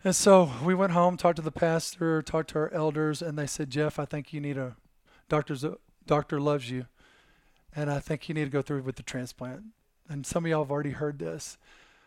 And 0.02 0.16
so 0.16 0.50
we 0.64 0.74
went 0.74 0.92
home, 0.92 1.16
talked 1.16 1.36
to 1.36 1.42
the 1.42 1.52
pastor, 1.52 2.22
talked 2.22 2.50
to 2.50 2.58
our 2.58 2.72
elders, 2.72 3.20
and 3.20 3.38
they 3.38 3.46
said, 3.46 3.70
Jeff, 3.70 3.98
I 3.98 4.06
think 4.06 4.32
you 4.32 4.40
need 4.40 4.56
a 4.56 4.76
doctor's 5.28 5.64
doctor 6.06 6.40
loves 6.40 6.70
you, 6.70 6.86
and 7.76 7.90
I 7.90 8.00
think 8.00 8.28
you 8.28 8.34
need 8.34 8.46
to 8.46 8.50
go 8.50 8.62
through 8.62 8.82
with 8.82 8.96
the 8.96 9.02
transplant. 9.02 9.62
And 10.08 10.26
some 10.26 10.44
of 10.44 10.50
y'all 10.50 10.64
have 10.64 10.70
already 10.70 10.90
heard 10.90 11.18
this. 11.18 11.58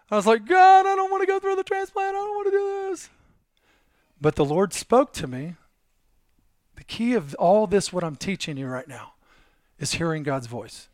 I 0.09 0.15
was 0.15 0.27
like, 0.27 0.45
God, 0.45 0.85
I 0.85 0.95
don't 0.95 1.11
want 1.11 1.21
to 1.21 1.27
go 1.27 1.39
through 1.39 1.55
the 1.55 1.63
transplant. 1.63 2.09
I 2.09 2.19
don't 2.19 2.35
want 2.35 2.47
to 2.47 2.51
do 2.51 2.89
this. 2.89 3.09
But 4.19 4.35
the 4.35 4.45
Lord 4.45 4.73
spoke 4.73 5.13
to 5.13 5.27
me. 5.27 5.55
The 6.75 6.83
key 6.83 7.13
of 7.13 7.35
all 7.35 7.67
this, 7.67 7.93
what 7.93 8.03
I'm 8.03 8.15
teaching 8.15 8.57
you 8.57 8.67
right 8.67 8.87
now, 8.87 9.13
is 9.79 9.93
hearing 9.93 10.23
God's 10.23 10.47
voice. 10.47 10.87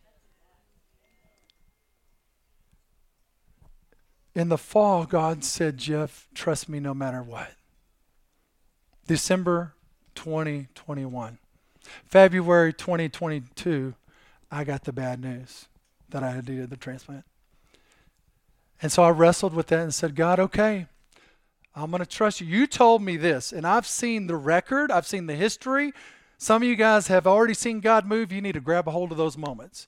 In 4.35 4.49
the 4.49 4.57
fall, 4.57 5.05
God 5.05 5.43
said, 5.43 5.77
Jeff, 5.77 6.27
trust 6.33 6.69
me 6.69 6.79
no 6.79 6.93
matter 6.93 7.21
what. 7.21 7.51
December 9.07 9.73
2021. 10.15 11.39
February 12.05 12.71
2022, 12.71 13.95
I 14.51 14.63
got 14.63 14.83
the 14.83 14.93
bad 14.93 15.19
news 15.19 15.67
that 16.09 16.23
I 16.23 16.31
had 16.31 16.45
do 16.45 16.65
the 16.65 16.77
transplant. 16.77 17.25
And 18.81 18.91
so 18.91 19.03
I 19.03 19.09
wrestled 19.09 19.53
with 19.53 19.67
that 19.67 19.79
and 19.79 19.93
said, 19.93 20.15
God, 20.15 20.39
okay, 20.39 20.87
I'm 21.75 21.91
going 21.91 21.99
to 21.99 22.05
trust 22.05 22.41
you. 22.41 22.47
You 22.47 22.67
told 22.67 23.01
me 23.01 23.17
this, 23.17 23.51
and 23.51 23.65
I've 23.65 23.87
seen 23.87 24.27
the 24.27 24.35
record, 24.35 24.91
I've 24.91 25.07
seen 25.07 25.27
the 25.27 25.35
history. 25.35 25.93
Some 26.41 26.63
of 26.63 26.67
you 26.69 26.77
guys 26.77 27.07
have 27.07 27.27
already 27.27 27.53
seen 27.53 27.81
God 27.81 28.07
move. 28.07 28.31
You 28.31 28.39
need 28.39 28.53
to 28.53 28.61
grab 28.61 28.87
a 28.87 28.91
hold 28.91 29.11
of 29.11 29.17
those 29.17 29.37
moments. 29.37 29.87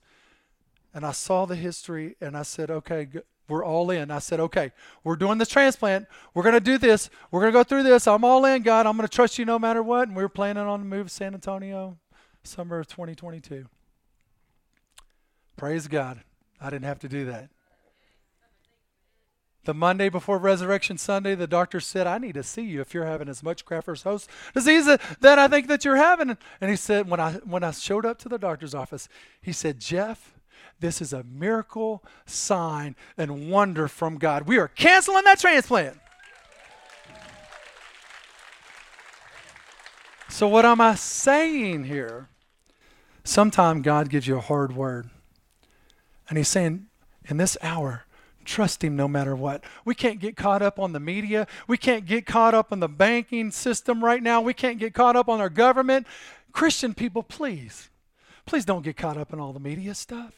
And 0.94 1.06
I 1.06 1.14
saw 1.14 1.46
the 1.46 1.56
history, 1.56 2.18
and 2.20 2.36
I 2.36 2.42
said, 2.44 2.70
okay, 2.70 3.08
we're 3.48 3.64
all 3.64 3.90
in. 3.90 4.12
I 4.12 4.20
said, 4.20 4.42
okay, 4.42 4.74
we're 5.06 5.16
doing 5.16 5.38
this 5.38 5.48
transplant. 5.48 6.08
We're 6.34 6.44
going 6.44 6.54
to 6.54 6.60
do 6.60 6.78
this. 6.78 7.10
We're 7.32 7.40
going 7.40 7.54
to 7.54 7.58
go 7.58 7.64
through 7.64 7.84
this. 7.84 8.06
I'm 8.06 8.26
all 8.26 8.44
in, 8.44 8.64
God. 8.64 8.86
I'm 8.86 8.98
going 8.98 9.08
to 9.08 9.16
trust 9.16 9.40
you 9.40 9.46
no 9.46 9.58
matter 9.58 9.82
what. 9.82 10.10
And 10.10 10.18
we 10.18 10.24
were 10.24 10.30
planning 10.30 10.66
on 10.68 10.82
the 10.82 10.86
move 10.86 11.08
to 11.08 11.14
San 11.14 11.34
Antonio 11.34 11.98
summer 12.44 12.80
of 12.80 12.88
2022. 12.88 13.68
Praise 15.56 15.88
God. 15.88 16.20
I 16.60 16.70
didn't 16.70 16.86
have 16.86 17.00
to 17.00 17.08
do 17.08 17.26
that. 17.28 17.50
The 19.64 19.74
Monday 19.76 20.10
before 20.10 20.40
Resurrection 20.40 20.98
Sunday, 20.98 21.36
the 21.36 21.46
doctor 21.46 21.80
said, 21.80 22.08
I 22.08 22.18
need 22.18 22.34
to 22.34 22.42
see 22.42 22.64
you 22.64 22.82
if 22.82 22.96
you're 22.96 23.06
having 23.06 23.30
as 23.30 23.44
much 23.44 23.64
Graft-versus-Host 23.64 24.28
disease 24.56 24.86
that 24.86 25.40
I 25.40 25.48
think 25.48 25.68
that 25.68 25.86
you're 25.86 25.98
having. 25.98 26.36
And 26.60 26.70
he 26.72 26.76
said, 26.76 27.08
when 27.08 27.20
I, 27.20 27.34
when 27.46 27.64
I 27.64 27.70
showed 27.70 28.06
up 28.06 28.18
to 28.20 28.30
the 28.30 28.40
doctor's 28.40 28.74
office, 28.74 29.08
he 29.40 29.52
said, 29.52 29.80
Jeff, 29.80 30.34
this 30.80 31.00
is 31.00 31.14
a 31.14 31.24
miracle, 31.24 32.04
sign, 32.26 32.96
and 33.18 33.52
wonder 33.52 33.88
from 33.88 34.18
God. 34.18 34.48
We 34.48 34.58
are 34.58 34.68
canceling 34.68 35.24
that 35.26 35.40
transplant. 35.40 36.00
So, 40.28 40.48
what 40.48 40.66
am 40.66 40.82
I 40.82 40.96
saying 40.96 41.84
here? 41.84 42.30
Sometimes 43.24 43.84
God 43.84 44.10
gives 44.10 44.26
you 44.26 44.38
a 44.38 44.42
hard 44.42 44.76
word. 44.76 45.10
And 46.28 46.38
He's 46.38 46.48
saying, 46.48 46.88
in 47.26 47.38
this 47.38 47.58
hour, 47.62 48.06
trust 48.46 48.84
Him 48.84 48.96
no 48.96 49.08
matter 49.08 49.36
what. 49.36 49.64
We 49.86 49.96
can't 49.96 50.20
get 50.20 50.36
caught 50.36 50.62
up 50.62 50.80
on 50.80 50.94
the 50.94 51.00
media. 51.00 51.48
We 51.68 51.78
can't 51.78 52.06
get 52.06 52.26
caught 52.26 52.54
up 52.54 52.72
on 52.72 52.80
the 52.80 52.90
banking 52.90 53.52
system 53.52 54.04
right 54.04 54.22
now. 54.22 54.42
We 54.42 54.54
can't 54.54 54.80
get 54.80 54.94
caught 54.94 55.16
up 55.16 55.30
on 55.30 55.40
our 55.40 55.50
government. 55.50 56.08
Christian 56.52 56.94
people, 56.94 57.24
please, 57.24 57.90
please 58.46 58.66
don't 58.66 58.84
get 58.84 58.98
caught 58.98 59.18
up 59.18 59.34
in 59.34 59.40
all 59.40 59.54
the 59.54 59.60
media 59.60 59.96
stuff. 59.96 60.34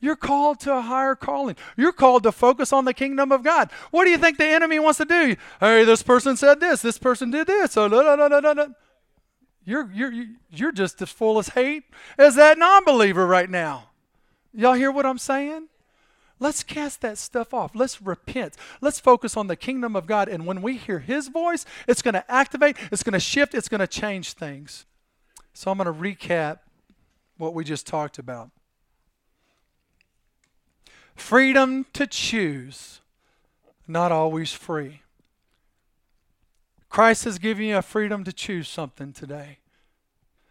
You're 0.00 0.16
called 0.16 0.58
to 0.60 0.74
a 0.74 0.80
higher 0.80 1.14
calling. 1.14 1.54
You're 1.76 1.92
called 1.92 2.24
to 2.24 2.32
focus 2.32 2.72
on 2.72 2.84
the 2.84 2.92
kingdom 2.92 3.30
of 3.30 3.44
God. 3.44 3.70
What 3.92 4.04
do 4.04 4.10
you 4.10 4.18
think 4.18 4.36
the 4.36 4.46
enemy 4.46 4.80
wants 4.80 4.98
to 4.98 5.04
do? 5.04 5.36
Hey, 5.60 5.84
this 5.84 6.02
person 6.02 6.36
said 6.36 6.58
this. 6.58 6.82
This 6.82 6.98
person 6.98 7.30
did 7.30 7.46
this. 7.46 7.70
So, 7.70 7.86
no, 7.86 8.02
no, 8.02 8.26
no, 8.26 8.40
no, 8.40 8.52
no. 8.52 8.74
You're, 9.64 9.88
you're, 9.92 10.12
you're 10.50 10.72
just 10.72 11.00
as 11.02 11.10
full 11.10 11.38
as 11.38 11.50
hate 11.50 11.84
as 12.18 12.34
that 12.34 12.58
non 12.58 12.84
believer 12.84 13.24
right 13.24 13.48
now. 13.48 13.90
Y'all 14.52 14.74
hear 14.74 14.90
what 14.90 15.06
I'm 15.06 15.18
saying? 15.18 15.68
Let's 16.42 16.64
cast 16.64 17.02
that 17.02 17.18
stuff 17.18 17.54
off. 17.54 17.70
Let's 17.72 18.02
repent. 18.02 18.56
Let's 18.80 18.98
focus 18.98 19.36
on 19.36 19.46
the 19.46 19.54
kingdom 19.54 19.94
of 19.94 20.06
God. 20.06 20.28
And 20.28 20.44
when 20.44 20.60
we 20.60 20.76
hear 20.76 20.98
His 20.98 21.28
voice, 21.28 21.64
it's 21.86 22.02
going 22.02 22.14
to 22.14 22.28
activate, 22.28 22.76
it's 22.90 23.04
going 23.04 23.12
to 23.12 23.20
shift, 23.20 23.54
it's 23.54 23.68
going 23.68 23.78
to 23.78 23.86
change 23.86 24.32
things. 24.32 24.84
So 25.54 25.70
I'm 25.70 25.78
going 25.78 25.86
to 25.86 25.92
recap 25.92 26.58
what 27.38 27.54
we 27.54 27.62
just 27.62 27.86
talked 27.86 28.18
about 28.18 28.50
freedom 31.14 31.86
to 31.92 32.08
choose, 32.08 33.00
not 33.86 34.10
always 34.10 34.52
free. 34.52 35.02
Christ 36.88 37.22
has 37.24 37.38
given 37.38 37.66
you 37.66 37.76
a 37.76 37.82
freedom 37.82 38.24
to 38.24 38.32
choose 38.32 38.68
something 38.68 39.12
today. 39.12 39.58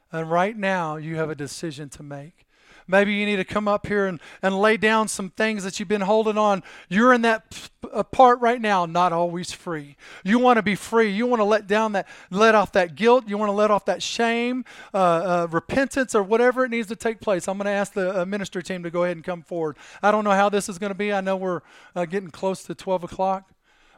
And 0.09 0.31
right 0.31 0.55
now, 0.55 0.95
you 0.95 1.17
have 1.17 1.29
a 1.29 1.35
decision 1.35 1.89
to 1.89 2.03
make. 2.03 2.45
Maybe 2.87 3.13
you 3.13 3.25
need 3.25 3.37
to 3.37 3.43
come 3.43 3.67
up 3.67 3.87
here 3.87 4.07
and, 4.07 4.19
and 4.41 4.59
lay 4.59 4.77
down 4.77 5.07
some 5.07 5.29
things 5.29 5.63
that 5.63 5.79
you've 5.79 5.89
been 5.89 6.01
holding 6.01 6.37
on. 6.37 6.63
You're 6.89 7.13
in 7.13 7.21
that 7.23 7.69
part 8.11 8.39
right 8.39 8.61
now, 8.61 8.85
not 8.85 9.13
always 9.13 9.51
free. 9.51 9.95
You 10.23 10.39
want 10.39 10.57
to 10.57 10.63
be 10.63 10.75
free. 10.75 11.11
You 11.11 11.25
want 11.27 11.39
to 11.39 11.45
let 11.45 11.67
down 11.67 11.93
that, 11.93 12.07
let 12.29 12.55
off 12.55 12.71
that 12.73 12.95
guilt. 12.95 13.27
You 13.27 13.37
want 13.37 13.49
to 13.49 13.53
let 13.55 13.71
off 13.71 13.85
that 13.85 14.03
shame, 14.03 14.65
uh, 14.93 14.97
uh, 14.97 15.47
repentance, 15.51 16.15
or 16.15 16.23
whatever 16.23 16.65
it 16.65 16.69
needs 16.69 16.87
to 16.89 16.95
take 16.95 17.19
place. 17.19 17.47
I'm 17.47 17.57
going 17.57 17.65
to 17.65 17.71
ask 17.71 17.93
the 17.93 18.21
uh, 18.21 18.25
ministry 18.25 18.63
team 18.63 18.83
to 18.83 18.91
go 18.91 19.03
ahead 19.03 19.17
and 19.17 19.23
come 19.23 19.41
forward. 19.41 19.77
I 20.01 20.11
don't 20.11 20.23
know 20.23 20.31
how 20.31 20.49
this 20.49 20.69
is 20.69 20.77
going 20.77 20.91
to 20.91 20.97
be. 20.97 21.11
I 21.11 21.21
know 21.21 21.35
we're 21.35 21.61
uh, 21.95 22.05
getting 22.05 22.29
close 22.31 22.63
to 22.63 22.75
12 22.75 23.05
o'clock. 23.05 23.51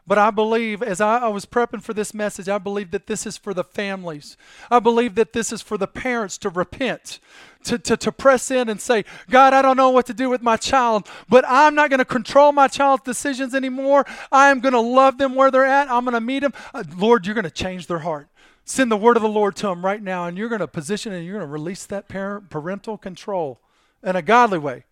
But 0.05 0.17
I 0.17 0.31
believe, 0.31 0.83
as 0.83 0.99
I, 0.99 1.19
I, 1.19 1.27
was 1.29 1.45
prepping 1.45 1.81
for 1.81 1.93
this 1.93 2.13
message, 2.13 2.49
I 2.49 2.57
believe 2.57 2.91
that 2.91 3.07
this 3.07 3.25
is 3.25 3.37
for 3.37 3.53
the 3.53 3.63
families. 3.63 4.35
I 4.69 4.79
believe 4.79 5.15
that 5.15 5.31
this 5.31 5.53
is 5.53 5.61
for 5.61 5.77
the 5.77 5.87
parents 5.87 6.37
to 6.39 6.49
repent, 6.49 7.19
to, 7.63 7.79
to, 7.79 7.95
to 7.95 8.11
press 8.11 8.51
in 8.51 8.67
and 8.67 8.81
say, 8.81 9.05
God, 9.29 9.53
I 9.53 9.61
don't 9.61 9.77
know 9.77 9.91
what 9.91 10.05
to 10.07 10.13
do 10.13 10.29
with 10.29 10.41
my 10.41 10.57
child, 10.57 11.07
but 11.29 11.45
I'm 11.47 11.73
not 11.73 11.89
going 11.89 11.99
to 11.99 12.05
control 12.05 12.51
my 12.51 12.67
child's 12.67 13.03
decisions 13.03 13.55
anymore. 13.55 14.05
I 14.29 14.49
am 14.51 14.59
going 14.59 14.73
to 14.73 14.81
love 14.81 15.17
them 15.17 15.35
where 15.35 15.49
they're 15.49 15.65
at. 15.65 15.89
I'm 15.89 16.03
going 16.03 16.15
to 16.15 16.21
meet 16.21 16.39
them. 16.39 16.53
Uh, 16.73 16.83
Lord, 16.97 17.25
you're 17.25 17.35
going 17.35 17.43
to 17.43 17.49
change 17.49 17.87
their 17.87 17.99
heart. 17.99 18.27
Send 18.65 18.91
the 18.91 18.97
word 18.97 19.15
of 19.15 19.23
the 19.23 19.29
Lord 19.29 19.55
to 19.57 19.67
them 19.67 19.85
right 19.85 20.01
now, 20.01 20.25
and 20.25 20.37
you're 20.37 20.49
going 20.49 20.59
to 20.59 20.67
position 20.67 21.13
and 21.13 21.25
you're 21.25 21.37
going 21.37 21.47
to 21.47 21.51
release 21.51 21.85
that 21.85 22.09
parent, 22.09 22.49
parental 22.49 22.97
control 22.97 23.61
in 24.03 24.17
a 24.17 24.21
godly 24.21 24.57
way. 24.57 24.83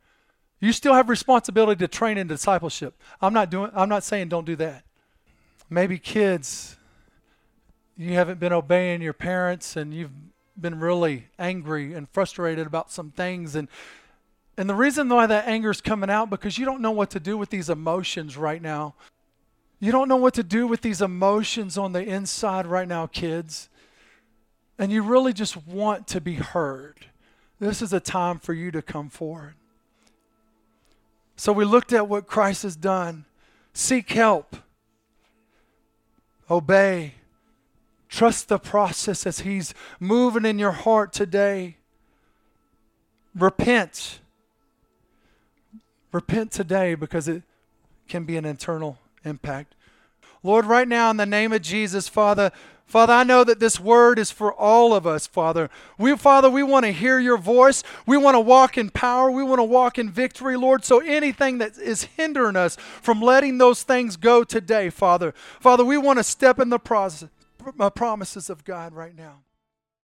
You 0.62 0.72
still 0.72 0.94
have 0.94 1.10
responsibility 1.10 1.80
to 1.80 1.88
train 1.88 2.18
in 2.18 2.28
discipleship. 2.28 3.02
I'm 3.20 3.34
not 3.34 3.50
doing 3.50 3.72
I'm 3.74 3.90
not 3.90 4.04
saying 4.04 4.30
don't 4.30 4.46
do 4.46 4.56
that. 4.58 4.84
Maybe 5.74 5.98
kids, 5.98 6.76
you 7.96 8.14
haven't 8.16 8.42
been 8.42 8.52
obeying 8.52 9.02
your 9.02 9.14
parents 9.14 9.78
and 9.78 9.94
you've 9.94 10.12
been 10.60 10.82
really 10.82 11.28
angry 11.40 11.94
and 11.94 12.10
frustrated 12.10 12.68
about 12.68 12.92
some 12.92 13.12
things 13.12 13.56
and 13.56 13.70
and 14.58 14.70
the 14.70 14.76
reason 14.76 15.08
why 15.08 15.28
that 15.28 15.48
anger 15.48 15.72
is 15.72 15.80
coming 15.80 16.10
out 16.10 16.30
because 16.30 16.58
you 16.58 16.66
don't 16.66 16.82
know 16.82 16.92
what 16.92 17.10
to 17.12 17.22
do 17.22 17.38
with 17.38 17.50
these 17.50 17.70
emotions 17.70 18.36
right 18.36 18.62
now. 18.62 18.96
You 19.80 19.94
don't 19.94 20.10
know 20.10 20.18
what 20.18 20.34
to 20.34 20.44
do 20.44 20.68
with 20.68 20.82
these 20.82 21.02
emotions 21.02 21.78
on 21.78 21.94
the 21.94 22.04
inside 22.04 22.68
right 22.68 22.88
now, 22.88 23.08
kids. 23.08 23.70
And 24.78 24.92
you 24.92 25.04
really 25.04 25.32
just 25.32 25.66
want 25.66 26.06
to 26.08 26.20
be 26.20 26.36
heard. 26.36 27.06
This 27.60 27.82
is 27.82 27.94
a 27.94 28.02
time 28.02 28.40
for 28.40 28.54
you 28.54 28.72
to 28.72 28.82
come 28.82 29.10
forward. 29.10 29.54
So 31.38 31.54
we 31.54 31.64
looked 31.64 31.94
at 31.94 32.10
what 32.10 32.28
Christ 32.28 32.64
has 32.64 32.76
done. 32.76 33.24
Seek 33.74 34.12
help. 34.12 34.58
Obey. 36.52 37.14
Trust 38.10 38.50
the 38.50 38.60
process 38.60 39.26
as 39.26 39.40
He's 39.40 39.74
moving 40.00 40.46
in 40.46 40.60
your 40.60 40.74
heart 40.74 41.14
today. 41.14 41.78
Repent. 43.34 44.20
Repent 46.12 46.52
today 46.52 46.94
because 46.94 47.30
it 47.30 47.44
can 48.10 48.26
be 48.26 48.36
an 48.36 48.44
internal 48.44 48.98
impact. 49.24 49.76
Lord, 50.44 50.66
right 50.66 50.90
now, 50.90 51.10
in 51.10 51.16
the 51.16 51.26
name 51.26 51.54
of 51.54 51.62
Jesus, 51.62 52.10
Father, 52.10 52.52
Father, 52.92 53.14
I 53.14 53.24
know 53.24 53.46
that 53.46 53.62
this 53.62 53.80
word 53.80 54.20
is 54.20 54.32
for 54.32 54.54
all 54.54 54.94
of 54.94 55.08
us, 55.08 55.26
Father. 55.26 55.70
We, 55.98 56.18
Father, 56.18 56.50
we 56.50 56.62
want 56.62 56.86
to 56.86 56.92
hear 56.92 57.20
your 57.20 57.38
voice. 57.38 57.84
We 58.06 58.18
want 58.18 58.36
to 58.36 58.42
walk 58.42 58.78
in 58.78 58.90
power. 58.90 59.32
We 59.32 59.44
want 59.44 59.60
to 59.60 59.64
walk 59.64 59.98
in 59.98 60.10
victory, 60.10 60.58
Lord. 60.58 60.84
So 60.84 61.00
anything 61.00 61.60
that 61.60 61.78
is 61.78 62.04
hindering 62.04 62.58
us 62.58 62.76
from 63.02 63.22
letting 63.22 63.60
those 63.60 63.84
things 63.84 64.18
go 64.18 64.44
today, 64.44 64.90
Father, 64.90 65.34
Father, 65.62 65.86
we 65.86 65.98
want 65.98 66.20
to 66.20 66.24
step 66.24 66.60
in 66.60 66.68
the 66.68 66.80
process, 66.80 67.30
uh, 67.80 67.90
promises 67.92 68.50
of 68.50 68.66
God 68.66 68.94
right 68.94 69.16
now. 69.16 69.38